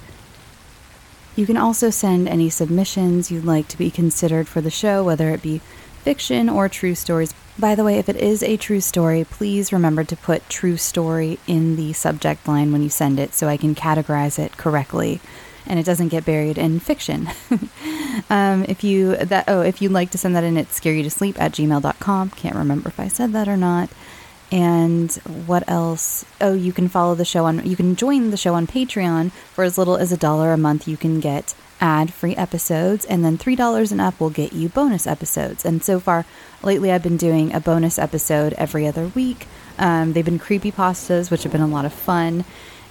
You 1.38 1.46
can 1.46 1.56
also 1.56 1.90
send 1.90 2.28
any 2.28 2.50
submissions 2.50 3.32
you'd 3.32 3.46
like 3.46 3.70
to 3.70 3.78
be 3.78 3.90
considered 3.90 4.50
for 4.50 4.60
the 4.60 4.70
show, 4.70 5.02
whether 5.02 5.30
it 5.30 5.42
be 5.42 5.62
fiction 6.04 6.50
or 6.50 6.68
true 6.68 6.94
stories. 6.94 7.34
By 7.58 7.76
the 7.76 7.84
way, 7.84 7.98
if 7.98 8.10
it 8.10 8.18
is 8.18 8.44
a 8.44 8.58
true 8.58 8.82
story, 8.82 9.24
please 9.24 9.72
remember 9.72 10.04
to 10.04 10.16
put 10.18 10.50
true 10.50 10.76
story 10.76 11.40
in 11.48 11.78
the 11.78 11.94
subject 11.94 12.48
line 12.48 12.72
when 12.72 12.84
you 12.84 12.90
send 12.90 13.18
it 13.20 13.34
so 13.34 13.48
I 13.48 13.56
can 13.56 13.76
categorize 13.76 14.38
it 14.38 14.58
correctly 14.58 15.22
and 15.66 15.80
it 15.80 15.86
doesn't 15.86 16.10
get 16.10 16.26
buried 16.26 16.58
in 16.58 16.80
fiction. 16.80 17.30
um, 18.30 18.66
if 18.68 18.84
you 18.84 19.16
that 19.16 19.46
oh, 19.48 19.62
if 19.62 19.82
you'd 19.82 19.92
like 19.92 20.12
to 20.12 20.18
send 20.18 20.36
that 20.36 20.44
in, 20.44 20.58
it's 20.58 20.76
scare 20.76 20.94
you 20.94 21.04
to 21.04 21.10
sleep 21.10 21.42
at 21.42 21.54
gmail.com. 21.54 22.30
Can't 22.32 22.56
remember 22.56 22.90
if 22.90 23.00
I 23.00 23.08
said 23.08 23.34
that 23.34 23.48
or 23.48 23.58
not. 23.58 23.90
And 24.52 25.12
what 25.48 25.68
else? 25.68 26.24
Oh, 26.40 26.54
you 26.54 26.72
can 26.72 26.88
follow 26.88 27.16
the 27.16 27.26
show 27.26 27.46
on, 27.46 27.66
you 27.66 27.76
can 27.76 27.96
join 27.96 28.30
the 28.30 28.38
show 28.38 28.54
on 28.54 28.68
Patreon 28.68 29.32
for 29.32 29.64
as 29.64 29.78
little 29.78 29.98
as 29.98 30.12
a 30.12 30.18
dollar 30.18 30.54
a 30.54 30.58
month. 30.58 30.88
You 30.88 30.98
can 30.98 31.20
get 31.20 31.56
ad 31.80 32.14
free 32.14 32.36
episodes, 32.36 33.06
and 33.06 33.24
then 33.24 33.38
$3 33.38 33.92
and 33.92 34.02
up 34.02 34.20
will 34.20 34.30
get 34.30 34.54
you 34.54 34.70
bonus 34.70 35.06
episodes. 35.06 35.66
And 35.66 35.84
so 35.84 36.00
far, 36.00 36.26
lately, 36.64 36.92
I've 36.92 37.04
been 37.04 37.18
doing 37.18 37.54
a 37.54 37.60
bonus 37.60 38.00
episode 38.00 38.54
every 38.54 38.88
other 38.88 39.08
week. 39.08 39.48
Um, 39.78 40.14
they've 40.14 40.26
been 40.26 40.40
creepy 40.40 40.72
pastas, 40.72 41.30
which 41.30 41.44
have 41.44 41.52
been 41.52 41.62
a 41.62 41.68
lot 41.68 41.86
of 41.86 41.94
fun. 41.94 42.46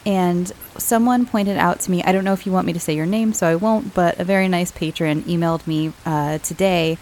And 0.07 0.53
someone 0.77 1.25
pointed 1.25 1.57
out 1.57 1.81
to 1.81 1.91
me, 1.91 2.03
I 2.03 2.13
don't 2.13 2.25
know 2.25 2.35
if 2.35 2.47
you 2.47 2.53
want 2.53 2.67
me 2.67 2.73
to 2.75 2.81
say 2.81 2.95
your 2.95 3.07
name, 3.07 3.33
so 3.33 3.47
I 3.47 3.55
won't, 3.55 3.95
but 3.95 4.19
a 4.21 4.25
very 4.25 4.49
nice 4.49 4.71
patron 4.71 5.23
emailed 5.23 5.67
me 5.67 5.93
uh, 6.05 6.39
today 6.39 6.99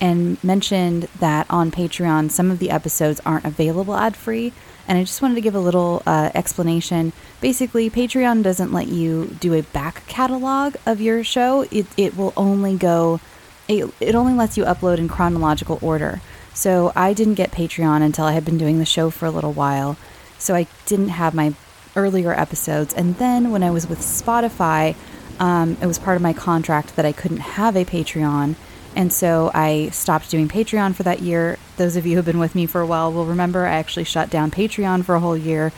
and 0.00 0.42
mentioned 0.44 1.08
that 1.20 1.46
on 1.50 1.70
Patreon 1.70 2.30
some 2.30 2.50
of 2.50 2.58
the 2.58 2.70
episodes 2.70 3.20
aren't 3.24 3.44
available 3.44 3.94
ad 3.94 4.16
free. 4.16 4.52
And 4.88 4.98
I 4.98 5.02
just 5.02 5.20
wanted 5.20 5.34
to 5.34 5.40
give 5.40 5.54
a 5.54 5.60
little 5.60 6.02
uh, 6.06 6.30
explanation. 6.34 7.12
Basically, 7.40 7.90
Patreon 7.90 8.42
doesn't 8.42 8.72
let 8.72 8.88
you 8.88 9.36
do 9.40 9.54
a 9.54 9.62
back 9.62 10.06
catalog 10.06 10.76
of 10.86 11.00
your 11.00 11.24
show. 11.24 11.62
It, 11.70 11.86
it 11.96 12.16
will 12.16 12.32
only 12.36 12.76
go, 12.76 13.20
it, 13.68 13.92
it 14.00 14.14
only 14.14 14.34
lets 14.34 14.56
you 14.56 14.64
upload 14.64 14.98
in 14.98 15.08
chronological 15.08 15.78
order. 15.82 16.20
So 16.54 16.92
I 16.96 17.12
didn't 17.12 17.34
get 17.34 17.50
Patreon 17.50 18.00
until 18.00 18.24
I 18.24 18.32
had 18.32 18.44
been 18.44 18.58
doing 18.58 18.78
the 18.78 18.86
show 18.86 19.10
for 19.10 19.26
a 19.26 19.30
little 19.30 19.52
while. 19.52 19.96
So 20.38 20.54
I 20.54 20.66
didn't 20.86 21.08
have 21.08 21.34
my 21.34 21.54
earlier 21.96 22.32
episodes. 22.32 22.94
And 22.94 23.16
then 23.16 23.50
when 23.50 23.62
I 23.62 23.70
was 23.70 23.88
with 23.88 24.00
Spotify, 24.00 24.94
um, 25.40 25.76
it 25.82 25.86
was 25.86 25.98
part 25.98 26.16
of 26.16 26.22
my 26.22 26.32
contract 26.32 26.96
that 26.96 27.04
I 27.04 27.12
couldn't 27.12 27.38
have 27.38 27.76
a 27.76 27.84
Patreon. 27.84 28.54
And 28.96 29.12
so 29.12 29.50
I 29.52 29.90
stopped 29.90 30.30
doing 30.30 30.48
Patreon 30.48 30.94
for 30.94 31.02
that 31.02 31.20
year. 31.20 31.58
Those 31.76 31.96
of 31.96 32.06
you 32.06 32.12
who 32.12 32.16
have 32.16 32.24
been 32.24 32.38
with 32.38 32.54
me 32.54 32.64
for 32.64 32.80
a 32.80 32.86
while 32.86 33.12
will 33.12 33.26
remember 33.26 33.66
I 33.66 33.74
actually 33.74 34.04
shut 34.04 34.30
down 34.30 34.50
Patreon 34.50 35.04
for 35.04 35.14
a 35.14 35.20
whole 35.20 35.36
year. 35.36 35.70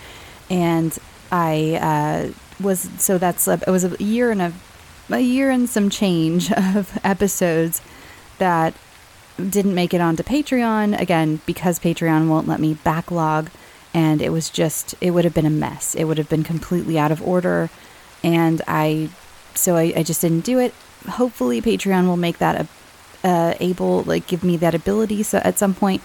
And 0.49 0.97
I 1.33 1.79
uh, 1.83 2.63
was, 2.63 2.89
so 2.99 3.19
that's, 3.19 3.49
a, 3.49 3.55
it 3.67 3.71
was 3.71 3.85
a 3.85 4.03
year 4.03 4.31
and 4.31 4.41
a, 4.41 4.53
a 5.11 5.19
year 5.19 5.51
and 5.51 5.69
some 5.69 5.91
change 5.91 6.53
of 6.57 6.97
episodes 7.03 7.83
that 8.39 8.73
didn't 9.37 9.75
make 9.75 9.93
it 9.93 10.01
onto 10.01 10.23
Patreon. 10.23 10.99
Again, 10.99 11.41
because 11.45 11.81
Patreon 11.81 12.29
won't 12.29 12.47
let 12.47 12.61
me 12.61 12.75
backlog. 12.75 13.51
And 13.93 14.23
it 14.23 14.31
was 14.31 14.49
just, 14.49 14.95
it 15.01 15.11
would 15.11 15.25
have 15.25 15.35
been 15.35 15.45
a 15.45 15.51
mess. 15.51 15.97
It 15.97 16.05
would 16.05 16.19
have 16.19 16.29
been 16.29 16.45
completely 16.45 16.97
out 17.01 17.11
of 17.11 17.21
order. 17.27 17.69
And 18.23 18.63
I, 18.69 19.09
so 19.55 19.75
I, 19.75 19.93
I 19.97 20.03
just 20.05 20.21
didn't 20.21 20.45
do 20.45 20.61
it. 20.61 20.73
Hopefully, 21.09 21.61
Patreon 21.61 22.07
will 22.07 22.17
make 22.17 22.39
that 22.39 22.61
a 22.61 22.69
uh, 23.25 23.55
able 23.61 24.03
like 24.03 24.27
give 24.27 24.45
me 24.45 24.57
that 24.59 24.75
ability 24.75 25.23
so 25.23 25.39
at 25.39 25.59
some 25.59 25.75
point. 25.75 26.03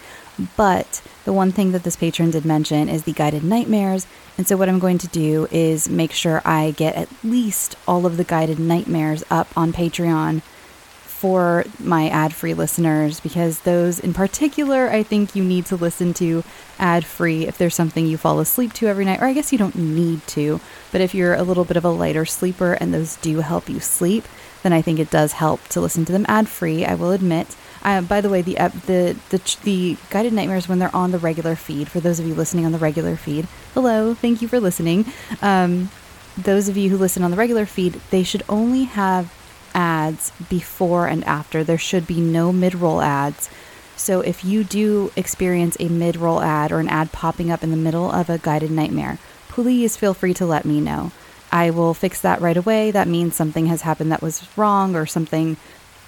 But 0.57 1.01
the 1.25 1.33
one 1.33 1.51
thing 1.51 1.71
that 1.73 1.83
this 1.83 1.95
patron 1.95 2.31
did 2.31 2.43
mention 2.43 2.89
is 2.89 3.03
the 3.03 3.13
guided 3.13 3.43
nightmares. 3.43 4.07
And 4.37 4.47
so 4.47 4.57
what 4.57 4.69
i'm 4.69 4.79
going 4.79 4.97
to 4.97 5.07
do 5.07 5.47
is 5.51 5.87
make 5.87 6.11
sure 6.11 6.41
i 6.43 6.71
get 6.71 6.95
at 6.95 7.09
least 7.23 7.75
all 7.87 8.05
of 8.05 8.17
the 8.17 8.23
guided 8.23 8.59
nightmares 8.59 9.23
up 9.29 9.47
on 9.55 9.71
patreon 9.71 10.41
for 10.41 11.63
my 11.79 12.09
ad-free 12.09 12.53
listeners 12.53 13.19
because 13.19 13.59
those 13.61 13.99
in 13.99 14.13
particular 14.13 14.89
i 14.89 15.03
think 15.03 15.35
you 15.35 15.43
need 15.43 15.65
to 15.67 15.75
listen 15.75 16.13
to 16.13 16.43
ad-free 16.79 17.47
if 17.47 17.57
there's 17.57 17.75
something 17.75 18.05
you 18.07 18.17
fall 18.17 18.39
asleep 18.39 18.73
to 18.73 18.87
every 18.87 19.05
night. 19.05 19.21
Or 19.21 19.25
i 19.25 19.33
guess 19.33 19.51
you 19.51 19.57
don't 19.57 19.75
need 19.75 20.25
to 20.27 20.59
but 20.91 20.99
if 20.99 21.13
you're 21.13 21.35
a 21.35 21.43
little 21.43 21.63
bit 21.63 21.77
of 21.77 21.85
a 21.85 21.89
lighter 21.89 22.25
sleeper 22.25 22.73
and 22.73 22.93
those 22.93 23.15
do 23.17 23.39
help 23.39 23.69
you 23.69 23.79
sleep 23.79 24.25
then 24.63 24.73
I 24.73 24.81
think 24.81 24.99
it 24.99 25.11
does 25.11 25.33
help 25.33 25.65
to 25.69 25.81
listen 25.81 26.05
to 26.05 26.11
them 26.11 26.25
ad 26.27 26.47
free. 26.47 26.85
I 26.85 26.95
will 26.95 27.11
admit. 27.11 27.55
Uh, 27.83 28.01
by 28.01 28.21
the 28.21 28.29
way, 28.29 28.41
the, 28.41 28.57
uh, 28.57 28.69
the 28.69 29.15
the 29.29 29.57
the 29.63 29.97
guided 30.09 30.33
nightmares 30.33 30.67
when 30.69 30.79
they're 30.79 30.95
on 30.95 31.11
the 31.11 31.19
regular 31.19 31.55
feed. 31.55 31.89
For 31.89 31.99
those 31.99 32.19
of 32.19 32.25
you 32.25 32.33
listening 32.33 32.65
on 32.65 32.71
the 32.71 32.77
regular 32.77 33.17
feed, 33.17 33.47
hello, 33.73 34.13
thank 34.13 34.41
you 34.41 34.47
for 34.47 34.59
listening. 34.59 35.05
Um, 35.41 35.91
those 36.37 36.69
of 36.69 36.77
you 36.77 36.89
who 36.89 36.97
listen 36.97 37.23
on 37.23 37.31
the 37.31 37.37
regular 37.37 37.65
feed, 37.65 38.01
they 38.09 38.23
should 38.23 38.43
only 38.49 38.85
have 38.85 39.31
ads 39.75 40.31
before 40.49 41.07
and 41.07 41.23
after. 41.25 41.63
There 41.63 41.77
should 41.77 42.07
be 42.07 42.21
no 42.21 42.51
mid 42.53 42.73
roll 42.75 43.01
ads. 43.01 43.49
So 43.95 44.21
if 44.21 44.43
you 44.43 44.63
do 44.63 45.11
experience 45.15 45.77
a 45.79 45.89
mid 45.89 46.15
roll 46.15 46.41
ad 46.41 46.71
or 46.71 46.79
an 46.79 46.89
ad 46.89 47.11
popping 47.11 47.51
up 47.51 47.63
in 47.63 47.71
the 47.71 47.77
middle 47.77 48.09
of 48.09 48.29
a 48.29 48.37
guided 48.37 48.71
nightmare, 48.71 49.19
please 49.49 49.97
feel 49.97 50.13
free 50.13 50.33
to 50.35 50.45
let 50.45 50.65
me 50.65 50.79
know. 50.79 51.11
I 51.53 51.69
will 51.69 51.93
fix 51.93 52.19
that 52.21 52.41
right 52.41 52.57
away. 52.57 52.89
That 52.89 53.07
means 53.07 53.35
something 53.35 53.67
has 53.67 53.83
happened 53.83 54.11
that 54.11 54.23
was 54.23 54.45
wrong 54.57 54.95
or 54.95 55.05
something 55.05 55.55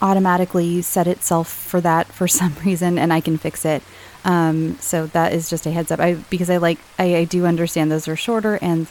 automatically 0.02 0.82
set 0.82 1.08
itself 1.08 1.48
for 1.48 1.80
that 1.82 2.08
for 2.08 2.28
some 2.40 2.56
reason 2.66 2.98
and 2.98 3.14
I 3.14 3.22
can 3.22 3.38
fix 3.38 3.64
it. 3.64 3.84
Um, 4.26 4.78
so 4.80 5.06
that 5.08 5.34
is 5.34 5.48
just 5.48 5.68
a 5.68 5.72
heads 5.72 5.92
up. 5.92 6.00
I 6.00 6.16
because 6.32 6.50
I 6.50 6.58
like 6.58 6.80
I, 6.98 7.16
I 7.18 7.24
do 7.26 7.46
understand 7.46 7.92
those 7.92 8.08
are 8.08 8.16
shorter 8.16 8.58
and 8.60 8.88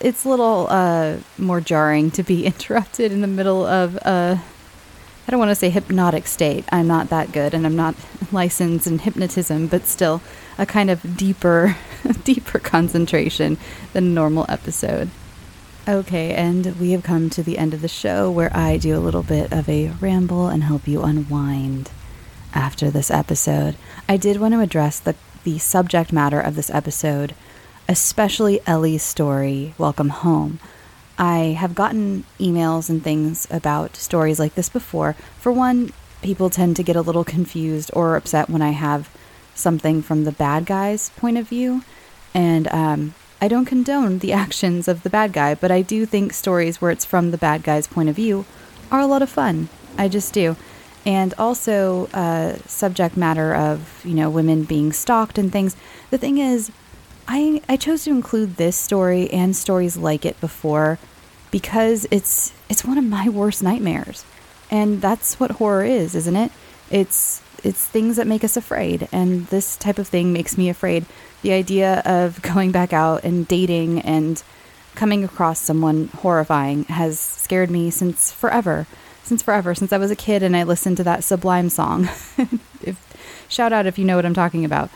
it's 0.00 0.24
a 0.24 0.28
little 0.28 0.66
uh, 0.68 1.18
more 1.38 1.60
jarring 1.60 2.10
to 2.12 2.24
be 2.24 2.44
interrupted 2.52 3.12
in 3.12 3.20
the 3.20 3.28
middle 3.28 3.64
of 3.64 3.94
a 3.98 4.42
I 5.28 5.30
don't 5.30 5.38
want 5.38 5.50
to 5.50 5.56
say 5.56 5.70
hypnotic 5.70 6.26
state. 6.26 6.64
I'm 6.70 6.88
not 6.88 7.10
that 7.10 7.30
good 7.30 7.54
and 7.54 7.64
I'm 7.64 7.76
not 7.76 7.94
licensed 8.32 8.88
in 8.88 8.98
hypnotism, 8.98 9.68
but 9.68 9.86
still 9.86 10.20
a 10.58 10.66
kind 10.66 10.90
of 10.90 11.16
deeper 11.16 11.76
deeper 12.24 12.58
concentration 12.58 13.56
than 13.92 14.14
normal 14.14 14.46
episode. 14.48 15.10
Okay, 15.88 16.34
and 16.34 16.74
we 16.80 16.90
have 16.90 17.04
come 17.04 17.30
to 17.30 17.44
the 17.44 17.58
end 17.58 17.72
of 17.72 17.80
the 17.80 17.86
show 17.86 18.28
where 18.28 18.50
I 18.52 18.76
do 18.76 18.98
a 18.98 18.98
little 18.98 19.22
bit 19.22 19.52
of 19.52 19.68
a 19.68 19.90
ramble 20.00 20.48
and 20.48 20.64
help 20.64 20.88
you 20.88 21.04
unwind 21.04 21.92
after 22.52 22.90
this 22.90 23.08
episode. 23.08 23.76
I 24.08 24.16
did 24.16 24.40
want 24.40 24.54
to 24.54 24.60
address 24.60 24.98
the, 24.98 25.14
the 25.44 25.58
subject 25.58 26.12
matter 26.12 26.40
of 26.40 26.56
this 26.56 26.70
episode, 26.70 27.36
especially 27.88 28.58
Ellie's 28.66 29.04
story, 29.04 29.74
Welcome 29.78 30.08
Home. 30.08 30.58
I 31.18 31.54
have 31.56 31.76
gotten 31.76 32.24
emails 32.40 32.90
and 32.90 33.00
things 33.00 33.46
about 33.48 33.94
stories 33.94 34.40
like 34.40 34.56
this 34.56 34.68
before. 34.68 35.12
For 35.38 35.52
one, 35.52 35.92
people 36.20 36.50
tend 36.50 36.74
to 36.76 36.82
get 36.82 36.96
a 36.96 37.00
little 37.00 37.22
confused 37.22 37.92
or 37.92 38.16
upset 38.16 38.50
when 38.50 38.60
I 38.60 38.70
have 38.70 39.08
something 39.54 40.02
from 40.02 40.24
the 40.24 40.32
bad 40.32 40.66
guy's 40.66 41.10
point 41.10 41.38
of 41.38 41.48
view. 41.48 41.84
And 42.34 42.66
um, 42.72 43.14
I 43.40 43.48
don't 43.48 43.66
condone 43.66 44.18
the 44.20 44.32
actions 44.32 44.88
of 44.88 45.02
the 45.02 45.10
bad 45.10 45.32
guy, 45.32 45.54
but 45.54 45.70
I 45.70 45.82
do 45.82 46.06
think 46.06 46.32
stories 46.32 46.80
where 46.80 46.90
it's 46.90 47.04
from 47.04 47.30
the 47.30 47.38
bad 47.38 47.62
guy's 47.62 47.86
point 47.86 48.08
of 48.08 48.16
view 48.16 48.46
are 48.90 49.00
a 49.00 49.06
lot 49.06 49.22
of 49.22 49.28
fun. 49.28 49.68
I 49.98 50.08
just 50.08 50.32
do. 50.32 50.56
And 51.04 51.34
also, 51.38 52.06
uh, 52.08 52.56
subject 52.66 53.16
matter 53.16 53.54
of, 53.54 54.02
you 54.04 54.14
know, 54.14 54.28
women 54.28 54.64
being 54.64 54.92
stalked 54.92 55.38
and 55.38 55.52
things. 55.52 55.76
The 56.10 56.18
thing 56.18 56.38
is, 56.38 56.72
I, 57.28 57.62
I 57.68 57.76
chose 57.76 58.04
to 58.04 58.10
include 58.10 58.56
this 58.56 58.76
story 58.76 59.30
and 59.30 59.54
stories 59.54 59.96
like 59.96 60.24
it 60.24 60.40
before 60.40 60.98
because 61.50 62.06
it's 62.10 62.52
it's 62.68 62.84
one 62.84 62.98
of 62.98 63.04
my 63.04 63.28
worst 63.28 63.62
nightmares. 63.62 64.24
And 64.70 65.00
that's 65.00 65.38
what 65.38 65.52
horror 65.52 65.84
is, 65.84 66.14
isn't 66.14 66.36
it? 66.36 66.50
It's 66.90 67.40
it's 67.62 67.86
things 67.86 68.16
that 68.16 68.26
make 68.26 68.44
us 68.44 68.56
afraid, 68.56 69.08
and 69.12 69.46
this 69.46 69.76
type 69.76 69.98
of 69.98 70.08
thing 70.08 70.32
makes 70.32 70.58
me 70.58 70.68
afraid. 70.68 71.06
The 71.46 71.52
idea 71.52 72.02
of 72.04 72.42
going 72.54 72.72
back 72.72 72.92
out 72.92 73.22
and 73.22 73.46
dating 73.46 74.00
and 74.00 74.42
coming 74.96 75.22
across 75.22 75.60
someone 75.60 76.08
horrifying 76.08 76.82
has 76.86 77.20
scared 77.20 77.70
me 77.70 77.88
since 77.88 78.32
forever. 78.32 78.88
Since 79.22 79.44
forever, 79.44 79.72
since 79.72 79.92
I 79.92 79.98
was 79.98 80.10
a 80.10 80.16
kid 80.16 80.42
and 80.42 80.56
I 80.56 80.64
listened 80.64 80.96
to 80.96 81.04
that 81.04 81.22
Sublime 81.22 81.68
song. 81.70 82.06
if, 82.82 83.46
shout 83.48 83.72
out 83.72 83.86
if 83.86 83.96
you 83.96 84.04
know 84.04 84.16
what 84.16 84.26
I'm 84.26 84.34
talking 84.34 84.64
about. 84.64 84.90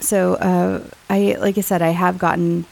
So, 0.00 0.34
uh, 0.34 0.82
I 1.08 1.36
like 1.38 1.58
I 1.58 1.60
said, 1.60 1.80
I 1.80 1.90
have 1.90 2.18
gotten 2.18 2.64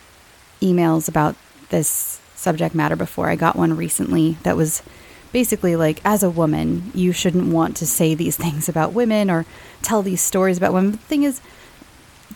emails 0.61 1.09
about 1.09 1.37
this 1.69 2.21
subject 2.35 2.75
matter 2.75 2.97
before. 2.97 3.29
I 3.29 3.37
got 3.37 3.55
one 3.55 3.77
recently 3.77 4.33
that 4.43 4.57
was 4.57 4.83
basically 5.31 5.77
like 5.77 6.01
as 6.05 6.25
a 6.25 6.31
woman 6.31 6.91
you 6.93 7.13
shouldn't 7.13 7.53
want 7.53 7.77
to 7.77 7.87
say 7.87 8.17
these 8.17 8.37
things 8.45 8.69
about 8.69 8.93
women 8.93 9.31
or 9.31 9.47
tell 9.81 10.03
these 10.03 10.21
stories 10.21 10.59
about 10.59 10.73
women 10.73 10.91
the 10.91 10.99
thing 10.99 11.23
is 11.23 11.41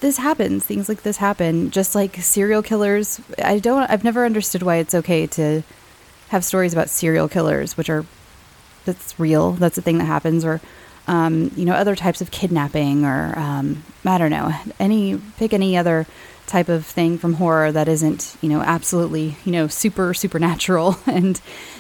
this 0.01 0.17
happens 0.19 0.65
things 0.65 0.89
like 0.89 1.03
this 1.03 1.17
happen 1.19 1.71
just 1.71 1.95
like 1.95 2.17
serial 2.17 2.63
killers 2.63 3.21
i 3.43 3.59
don't 3.59 3.91
i've 3.91 4.05
never 4.05 4.25
understood 4.25 4.63
why 4.63 4.77
it's 4.77 4.95
okay 4.95 5.27
to 5.27 5.63
have 6.29 6.45
stories 6.45 6.73
about 6.73 6.89
serial 6.89 7.29
killers 7.29 7.77
which 7.77 7.91
are 7.91 8.05
that's 8.85 9.19
real 9.19 9.53
that's 9.53 9.79
a 9.79 9.83
thing 9.83 9.99
that 9.99 10.05
happens 10.05 10.45
or 10.45 10.61
um, 11.09 11.53
you 11.55 11.65
know 11.65 11.73
other 11.75 11.95
types 11.95 12.21
of 12.21 12.33
kidnapping 12.33 13.05
or 13.05 13.33
um, 13.39 13.85
i 14.05 14.19
don't 14.19 14.31
know 14.31 14.53
any 14.81 15.21
pick 15.37 15.53
any 15.53 15.77
other 15.77 16.07
type 16.47 16.69
of 16.69 16.87
thing 16.87 17.19
from 17.19 17.35
horror 17.35 17.73
that 17.73 17.89
isn't, 17.89 18.37
you 18.41 18.49
know, 18.49 18.61
absolutely, 18.61 19.37
you 19.45 19.53
know, 19.53 19.67
super 19.67 20.15
supernatural 20.15 20.97
and 21.07 21.39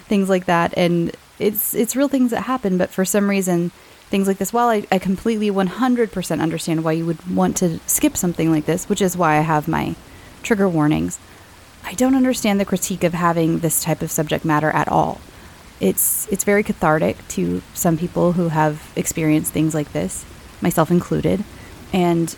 things 0.08 0.28
like 0.28 0.46
that. 0.46 0.74
And 0.76 1.16
it's 1.38 1.74
it's 1.74 1.96
real 1.96 2.08
things 2.08 2.30
that 2.30 2.42
happen, 2.42 2.78
but 2.78 2.90
for 2.90 3.04
some 3.04 3.28
reason 3.28 3.70
things 4.08 4.28
like 4.28 4.38
this, 4.38 4.52
while 4.52 4.68
I, 4.68 4.86
I 4.90 4.98
completely 4.98 5.50
100% 5.50 6.40
understand 6.40 6.84
why 6.84 6.92
you 6.92 7.06
would 7.06 7.34
want 7.34 7.56
to 7.58 7.80
skip 7.86 8.16
something 8.16 8.50
like 8.50 8.66
this, 8.66 8.88
which 8.88 9.02
is 9.02 9.16
why 9.16 9.36
I 9.36 9.40
have 9.40 9.68
my 9.68 9.96
trigger 10.42 10.68
warnings, 10.68 11.18
I 11.84 11.94
don't 11.94 12.14
understand 12.14 12.60
the 12.60 12.64
critique 12.64 13.04
of 13.04 13.14
having 13.14 13.58
this 13.60 13.82
type 13.82 14.02
of 14.02 14.10
subject 14.10 14.44
matter 14.44 14.70
at 14.70 14.88
all. 14.88 15.20
It's 15.78 16.26
it's 16.32 16.42
very 16.42 16.62
cathartic 16.62 17.16
to 17.28 17.62
some 17.74 17.98
people 17.98 18.32
who 18.32 18.48
have 18.48 18.90
experienced 18.96 19.52
things 19.52 19.74
like 19.74 19.92
this, 19.92 20.24
myself 20.60 20.90
included, 20.90 21.44
and 21.92 22.34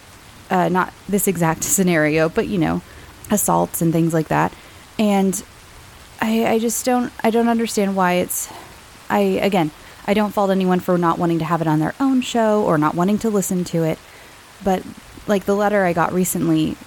uh, 0.51 0.69
not 0.69 0.93
this 1.09 1.29
exact 1.29 1.65
scenario, 1.77 2.29
but 2.29 2.49
you 2.49 2.59
know, 2.59 2.83
assaults 3.31 3.81
and 3.81 3.93
things 3.93 4.13
like 4.13 4.29
that. 4.29 4.53
And 4.99 5.43
I, 6.21 6.47
I 6.47 6.59
just 6.59 6.85
don't, 6.85 7.13
I 7.23 7.31
don't 7.31 7.49
understand 7.49 7.95
why 7.95 8.15
it's, 8.15 8.53
I, 9.09 9.21
again, 9.21 9.71
I 10.09 10.15
don't 10.15 10.33
fault 10.33 10.51
anyone 10.51 10.81
for 10.81 10.97
not 10.97 11.19
wanting 11.19 11.39
to 11.41 11.45
have 11.45 11.61
it 11.61 11.67
on 11.67 11.81
their 11.81 11.95
own 12.01 12.23
show 12.23 12.65
or 12.65 12.79
not 12.79 12.95
wanting 12.95 13.19
to 13.19 13.31
listen 13.31 13.63
to 13.65 13.85
it. 13.85 13.99
But 14.65 14.83
like 15.27 15.45
the 15.45 15.55
letter 15.55 15.85
I 15.85 15.93
got 15.93 16.15
recently 16.15 16.79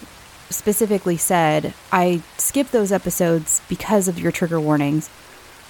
specifically 0.49 1.17
said, 1.17 1.75
I 1.91 2.23
skipped 2.39 2.71
those 2.71 2.91
episodes 2.91 3.61
because 3.69 4.07
of 4.07 4.17
your 4.17 4.31
trigger 4.31 4.59
warnings, 4.59 5.07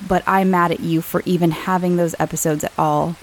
but 0.07 0.23
I'm 0.25 0.49
mad 0.49 0.71
at 0.71 0.79
you 0.79 1.01
for 1.01 1.21
even 1.25 1.51
having 1.51 1.97
those 1.97 2.15
episodes 2.19 2.63
at 2.63 2.71
all. 2.77 3.17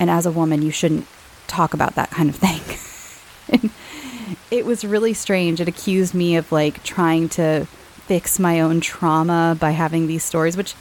And 0.00 0.10
as 0.10 0.26
a 0.26 0.32
woman, 0.32 0.62
you 0.62 0.72
shouldn't 0.72 1.06
talk 1.46 1.72
about 1.72 1.94
that 1.94 2.10
kind 2.10 2.28
of 2.28 2.34
thing. 2.36 3.70
it 4.50 4.66
was 4.66 4.84
really 4.84 5.14
strange. 5.14 5.60
It 5.60 5.68
accused 5.68 6.12
me 6.12 6.34
of 6.34 6.50
like 6.50 6.82
trying 6.82 7.28
to 7.30 7.66
fix 8.06 8.40
my 8.40 8.58
own 8.58 8.80
trauma 8.80 9.56
by 9.60 9.70
having 9.70 10.08
these 10.08 10.24
stories, 10.24 10.56
which 10.56 10.74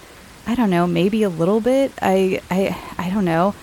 I 0.50 0.56
don't 0.56 0.72
know, 0.72 0.88
maybe 0.88 1.22
a 1.22 1.30
little 1.30 1.62
bit. 1.62 1.92
I 2.02 2.42
I 2.50 2.76
I 2.98 3.12
don't 3.12 3.26
know. 3.26 3.54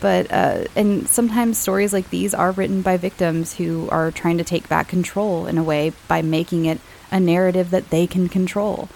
But 0.00 0.32
uh, 0.32 0.64
and 0.74 1.06
sometimes 1.06 1.56
stories 1.56 1.92
like 1.92 2.10
these 2.10 2.34
are 2.34 2.50
written 2.50 2.82
by 2.82 2.96
victims 2.96 3.54
who 3.54 3.88
are 3.90 4.10
trying 4.10 4.38
to 4.38 4.44
take 4.44 4.68
back 4.68 4.88
control 4.88 5.46
in 5.46 5.56
a 5.56 5.62
way 5.62 5.92
by 6.08 6.20
making 6.20 6.64
it 6.64 6.80
a 7.12 7.20
narrative 7.20 7.70
that 7.70 7.90
they 7.90 8.08
can 8.08 8.28
control. 8.28 8.88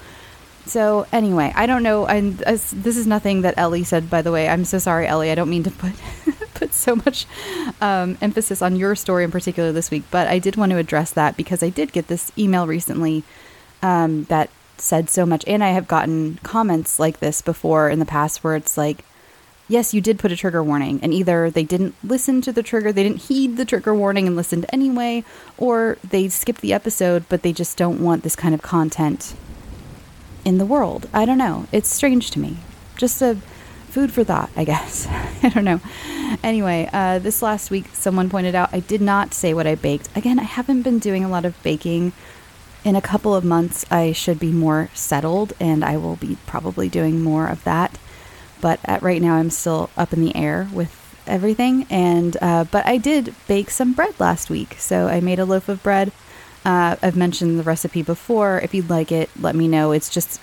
So 0.65 1.07
anyway, 1.13 1.53
I 1.55 1.67
don't 1.67 1.85
know. 1.85 2.07
And 2.07 2.39
this 2.39 2.97
is 2.97 3.07
nothing 3.07 3.43
that 3.43 3.55
Ellie 3.57 3.85
said, 3.85 4.11
by 4.11 4.23
the 4.23 4.33
way. 4.33 4.49
I'm 4.49 4.65
so 4.65 4.79
sorry, 4.79 5.07
Ellie. 5.07 5.31
I 5.31 5.37
don't 5.37 5.49
mean 5.49 5.63
to 5.63 5.71
put 5.71 5.93
put 6.55 6.75
so 6.75 6.97
much 6.97 7.27
um, 7.81 8.19
emphasis 8.21 8.61
on 8.61 8.75
your 8.75 8.97
story 8.97 9.23
in 9.23 9.31
particular 9.31 9.71
this 9.71 9.93
week, 9.93 10.03
but 10.11 10.27
I 10.27 10.41
did 10.41 10.57
want 10.57 10.71
to 10.71 10.79
address 10.79 11.13
that 11.13 11.37
because 11.37 11.63
I 11.63 11.69
did 11.69 11.93
get 11.93 12.09
this 12.09 12.33
email 12.37 12.67
recently 12.67 13.23
um, 13.83 14.25
that 14.25 14.51
said 14.81 15.11
so 15.11 15.27
much, 15.27 15.45
and 15.47 15.62
I 15.62 15.71
have 15.71 15.89
gotten 15.89 16.39
comments 16.43 16.99
like 16.99 17.21
this 17.21 17.43
before 17.43 17.89
in 17.89 17.99
the 17.99 18.07
past 18.07 18.43
where 18.43 18.57
it's 18.57 18.77
like, 18.77 19.05
yes, 19.69 19.93
you 19.93 20.01
did 20.01 20.19
put 20.19 20.33
a 20.33 20.37
trigger 20.37 20.62
warning, 20.62 21.01
and 21.03 21.12
either 21.12 21.51
they 21.51 21.65
didn't 21.65 21.95
listen 22.05 22.41
to 22.43 22.53
the 22.53 22.62
trigger, 22.62 22.93
they 22.93 23.03
didn't 23.03 23.23
heed 23.23 23.57
the 23.57 23.65
trigger 23.65 23.95
warning 23.95 24.27
and 24.27 24.37
listened 24.37 24.67
anyway, 24.73 25.25
or 25.59 25.99
they 26.09 26.29
skipped 26.29 26.61
the 26.61 26.73
episode, 26.73 27.25
but 27.29 27.43
they 27.43 27.53
just 27.53 27.77
don't 27.77 28.01
want 28.01 28.23
this 28.23 28.37
kind 28.37 28.55
of 28.55 28.62
content 28.62 29.35
in 30.45 30.59
the 30.59 30.67
world. 30.67 31.09
I 31.12 31.25
don't 31.25 31.39
know. 31.39 31.67
It's 31.73 31.93
strange 31.93 32.31
to 32.33 32.39
me. 32.39 32.59
Just 32.97 33.21
a 33.21 33.37
food 33.89 34.12
for 34.12 34.25
thought, 34.25 34.51
I 34.57 34.65
guess. 34.65 35.07
I 35.43 35.49
don't 35.49 35.65
know. 35.65 35.81
Anyway, 36.43 36.89
uh, 36.93 37.19
this 37.19 37.43
last 37.43 37.71
week, 37.71 37.87
someone 37.93 38.31
pointed 38.31 38.55
out 38.55 38.69
I 38.73 38.81
did 38.81 39.01
not 39.01 39.35
say 39.35 39.55
what 39.55 39.67
I 39.67 39.75
baked. 39.75 40.09
Again, 40.15 40.39
I 40.39 40.45
haven't 40.45 40.83
been 40.83 40.99
doing 40.99 41.25
a 41.25 41.29
lot 41.29 41.45
of 41.45 41.61
baking. 41.62 42.12
In 42.87 42.94
a 42.94 43.03
couple 43.03 43.35
of 43.35 43.44
months, 43.44 43.85
I 43.90 44.12
should 44.12 44.38
be 44.38 44.53
more 44.53 44.90
settled, 44.94 45.55
and 45.59 45.85
I 45.85 45.96
will 45.96 46.14
be 46.14 46.38
probably 46.46 46.88
doing 46.88 47.20
more 47.20 47.49
of 47.49 47.64
that. 47.64 47.99
But 48.61 48.79
at 48.85 49.03
right 49.03 49.20
now, 49.20 49.35
I'm 49.35 49.51
still 49.51 49.90
up 49.96 50.12
in 50.12 50.25
the 50.25 50.37
air 50.37 50.68
with 50.72 50.95
everything. 51.26 51.89
And 51.91 52.37
uh, 52.41 52.62
but 52.62 52.87
I 52.87 52.99
did 52.99 53.34
bake 53.49 53.70
some 53.70 53.93
bread 53.93 54.14
last 54.20 54.51
week, 54.51 54.76
so 54.78 55.09
I 55.09 55.18
made 55.18 55.41
a 55.41 55.45
loaf 55.45 55.68
of 55.68 55.82
bread. 55.82 56.12
Uh, 56.64 56.95
I've 57.03 57.16
mentioned 57.16 57.59
the 57.59 57.64
recipe 57.64 58.03
before. 58.03 58.61
If 58.61 58.72
you'd 58.72 58.89
like 58.89 59.11
it, 59.11 59.30
let 59.41 59.57
me 59.57 59.66
know. 59.66 59.91
It's 59.91 60.09
just 60.09 60.41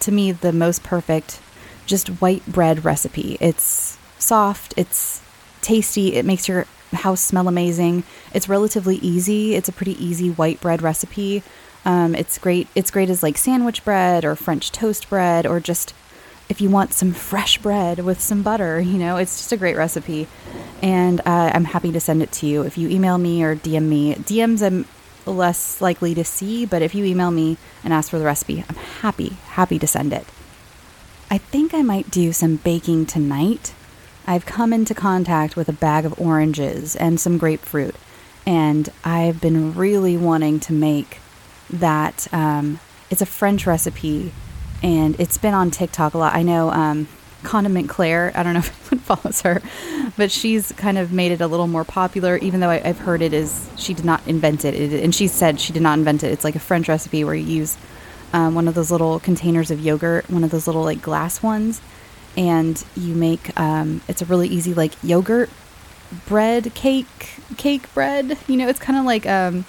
to 0.00 0.12
me 0.12 0.32
the 0.32 0.52
most 0.52 0.82
perfect 0.82 1.40
just 1.86 2.08
white 2.20 2.44
bread 2.44 2.84
recipe. 2.84 3.38
It's 3.40 3.96
soft, 4.18 4.74
it's 4.76 5.22
tasty, 5.62 6.16
it 6.16 6.26
makes 6.26 6.46
your 6.46 6.66
house 6.92 7.20
smell 7.20 7.48
amazing. 7.48 8.04
It's 8.34 8.48
relatively 8.48 8.96
easy. 8.96 9.54
It's 9.54 9.68
a 9.68 9.72
pretty 9.72 10.02
easy 10.04 10.30
white 10.30 10.60
bread 10.60 10.82
recipe. 10.82 11.42
Um, 11.86 12.16
it's 12.16 12.36
great. 12.36 12.66
It's 12.74 12.90
great 12.90 13.08
as 13.08 13.22
like 13.22 13.38
sandwich 13.38 13.84
bread 13.84 14.24
or 14.24 14.34
French 14.34 14.72
toast 14.72 15.08
bread 15.08 15.46
or 15.46 15.60
just 15.60 15.94
if 16.48 16.60
you 16.60 16.68
want 16.68 16.92
some 16.92 17.12
fresh 17.12 17.58
bread 17.58 18.00
with 18.00 18.20
some 18.20 18.42
butter. 18.42 18.80
You 18.80 18.98
know, 18.98 19.16
it's 19.16 19.38
just 19.38 19.52
a 19.52 19.56
great 19.56 19.76
recipe, 19.76 20.26
and 20.82 21.20
uh, 21.20 21.52
I'm 21.54 21.64
happy 21.64 21.92
to 21.92 22.00
send 22.00 22.22
it 22.22 22.32
to 22.32 22.46
you. 22.46 22.62
If 22.62 22.76
you 22.76 22.88
email 22.88 23.18
me 23.18 23.42
or 23.44 23.54
DM 23.54 23.84
me, 23.84 24.14
DMs 24.16 24.66
I'm 24.66 24.84
less 25.26 25.80
likely 25.80 26.12
to 26.14 26.24
see, 26.24 26.66
but 26.66 26.82
if 26.82 26.92
you 26.94 27.04
email 27.04 27.30
me 27.30 27.56
and 27.84 27.92
ask 27.92 28.10
for 28.10 28.18
the 28.18 28.24
recipe, 28.24 28.64
I'm 28.68 28.76
happy 28.76 29.36
happy 29.50 29.78
to 29.78 29.86
send 29.86 30.12
it. 30.12 30.26
I 31.30 31.38
think 31.38 31.72
I 31.72 31.82
might 31.82 32.10
do 32.10 32.32
some 32.32 32.56
baking 32.56 33.06
tonight. 33.06 33.74
I've 34.26 34.44
come 34.44 34.72
into 34.72 34.92
contact 34.92 35.54
with 35.54 35.68
a 35.68 35.72
bag 35.72 36.04
of 36.04 36.20
oranges 36.20 36.96
and 36.96 37.20
some 37.20 37.38
grapefruit, 37.38 37.94
and 38.44 38.88
I've 39.04 39.40
been 39.40 39.72
really 39.72 40.16
wanting 40.16 40.58
to 40.60 40.72
make 40.72 41.20
that. 41.70 42.26
Um, 42.32 42.80
it's 43.10 43.22
a 43.22 43.26
French 43.26 43.66
recipe, 43.66 44.32
and 44.82 45.18
it's 45.20 45.38
been 45.38 45.54
on 45.54 45.70
TikTok 45.70 46.14
a 46.14 46.18
lot. 46.18 46.34
I 46.34 46.42
know 46.42 46.70
um, 46.70 47.08
Condiment 47.42 47.88
Claire, 47.88 48.32
I 48.34 48.42
don't 48.42 48.54
know 48.54 48.58
if 48.66 48.92
anyone 48.92 49.04
follows 49.04 49.42
her, 49.42 49.62
but 50.16 50.30
she's 50.30 50.72
kind 50.72 50.98
of 50.98 51.12
made 51.12 51.32
it 51.32 51.40
a 51.40 51.46
little 51.46 51.68
more 51.68 51.84
popular, 51.84 52.36
even 52.38 52.60
though 52.60 52.70
I, 52.70 52.78
have 52.78 52.98
heard 52.98 53.22
it 53.22 53.32
is, 53.32 53.68
she 53.76 53.94
did 53.94 54.04
not 54.04 54.26
invent 54.26 54.64
it. 54.64 54.74
it. 54.74 55.02
And 55.02 55.14
she 55.14 55.28
said 55.28 55.60
she 55.60 55.72
did 55.72 55.82
not 55.82 55.98
invent 55.98 56.24
it. 56.24 56.32
It's 56.32 56.44
like 56.44 56.56
a 56.56 56.60
French 56.60 56.88
recipe 56.88 57.24
where 57.24 57.34
you 57.34 57.44
use 57.44 57.76
um, 58.32 58.54
one 58.54 58.68
of 58.68 58.74
those 58.74 58.90
little 58.90 59.20
containers 59.20 59.70
of 59.70 59.80
yogurt, 59.80 60.28
one 60.28 60.44
of 60.44 60.50
those 60.50 60.66
little 60.66 60.82
like 60.82 61.00
glass 61.00 61.42
ones, 61.42 61.80
and 62.36 62.82
you 62.96 63.14
make 63.14 63.58
um, 63.58 64.02
it's 64.08 64.20
a 64.20 64.26
really 64.26 64.48
easy 64.48 64.74
like 64.74 64.92
yogurt 65.02 65.48
bread 66.26 66.74
cake 66.74 67.40
cake 67.56 67.92
bread. 67.94 68.36
You 68.48 68.56
know, 68.56 68.68
it's 68.68 68.80
kind 68.80 68.98
of 68.98 69.04
like 69.04 69.26
um, 69.26 69.64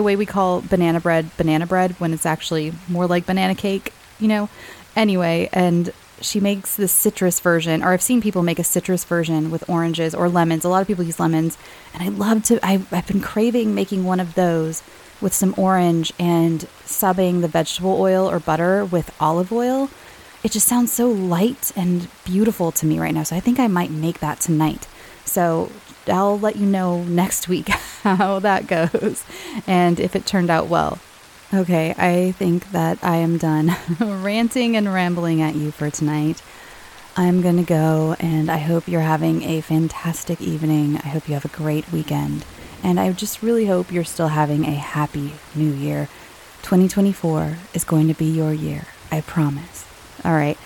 the 0.00 0.04
way 0.04 0.16
we 0.16 0.24
call 0.24 0.62
banana 0.62 0.98
bread 0.98 1.30
banana 1.36 1.66
bread 1.66 1.92
when 2.00 2.14
it's 2.14 2.24
actually 2.24 2.72
more 2.88 3.06
like 3.06 3.26
banana 3.26 3.54
cake. 3.54 3.92
You 4.18 4.28
know, 4.28 4.48
anyway, 4.96 5.50
and 5.52 5.92
she 6.22 6.40
makes 6.40 6.74
this 6.76 6.90
citrus 6.90 7.38
version, 7.38 7.82
or 7.82 7.92
I've 7.92 8.00
seen 8.00 8.22
people 8.22 8.42
make 8.42 8.58
a 8.58 8.64
citrus 8.64 9.04
version 9.04 9.50
with 9.50 9.68
oranges 9.68 10.14
or 10.14 10.30
lemons. 10.30 10.64
A 10.64 10.70
lot 10.70 10.80
of 10.80 10.86
people 10.86 11.04
use 11.04 11.20
lemons, 11.20 11.58
and 11.92 12.02
I 12.02 12.08
love 12.08 12.44
to. 12.44 12.58
I, 12.64 12.82
I've 12.90 13.06
been 13.06 13.20
craving 13.20 13.74
making 13.74 14.04
one 14.04 14.20
of 14.20 14.36
those 14.36 14.82
with 15.20 15.34
some 15.34 15.54
orange 15.58 16.14
and 16.18 16.60
subbing 16.86 17.42
the 17.42 17.48
vegetable 17.48 18.00
oil 18.00 18.26
or 18.26 18.40
butter 18.40 18.86
with 18.86 19.14
olive 19.20 19.52
oil. 19.52 19.90
It 20.42 20.52
just 20.52 20.66
sounds 20.66 20.90
so 20.90 21.10
light 21.10 21.72
and 21.76 22.08
beautiful 22.24 22.72
to 22.72 22.86
me 22.86 22.98
right 22.98 23.12
now. 23.12 23.24
So 23.24 23.36
I 23.36 23.40
think 23.40 23.60
I 23.60 23.66
might 23.66 23.90
make 23.90 24.20
that 24.20 24.40
tonight. 24.40 24.88
So 25.26 25.70
I'll 26.06 26.38
let 26.38 26.56
you 26.56 26.66
know 26.66 27.02
next 27.04 27.48
week 27.48 27.68
how 28.02 28.38
that 28.40 28.66
goes 28.66 29.24
and 29.66 30.00
if 30.00 30.16
it 30.16 30.26
turned 30.26 30.50
out 30.50 30.68
well. 30.68 30.98
Okay, 31.52 31.94
I 31.98 32.32
think 32.32 32.70
that 32.70 32.98
I 33.02 33.16
am 33.16 33.36
done 33.36 33.74
ranting 34.00 34.76
and 34.76 34.92
rambling 34.92 35.42
at 35.42 35.56
you 35.56 35.72
for 35.72 35.90
tonight. 35.90 36.40
I'm 37.16 37.42
going 37.42 37.56
to 37.56 37.64
go, 37.64 38.14
and 38.20 38.48
I 38.48 38.58
hope 38.58 38.86
you're 38.86 39.00
having 39.00 39.42
a 39.42 39.60
fantastic 39.60 40.40
evening. 40.40 40.96
I 40.98 41.08
hope 41.08 41.28
you 41.28 41.34
have 41.34 41.44
a 41.44 41.48
great 41.48 41.90
weekend. 41.90 42.44
And 42.84 43.00
I 43.00 43.10
just 43.12 43.42
really 43.42 43.66
hope 43.66 43.90
you're 43.90 44.04
still 44.04 44.28
having 44.28 44.64
a 44.64 44.70
happy 44.70 45.32
new 45.56 45.72
year. 45.72 46.08
2024 46.62 47.56
is 47.74 47.82
going 47.82 48.06
to 48.06 48.14
be 48.14 48.26
your 48.26 48.52
year. 48.52 48.84
I 49.10 49.22
promise. 49.22 49.84
All 50.24 50.32
right, 50.32 50.56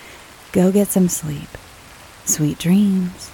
go 0.51 0.71
get 0.71 0.89
some 0.89 1.09
sleep. 1.09 1.49
Sweet 2.25 2.59
dreams. 2.59 3.31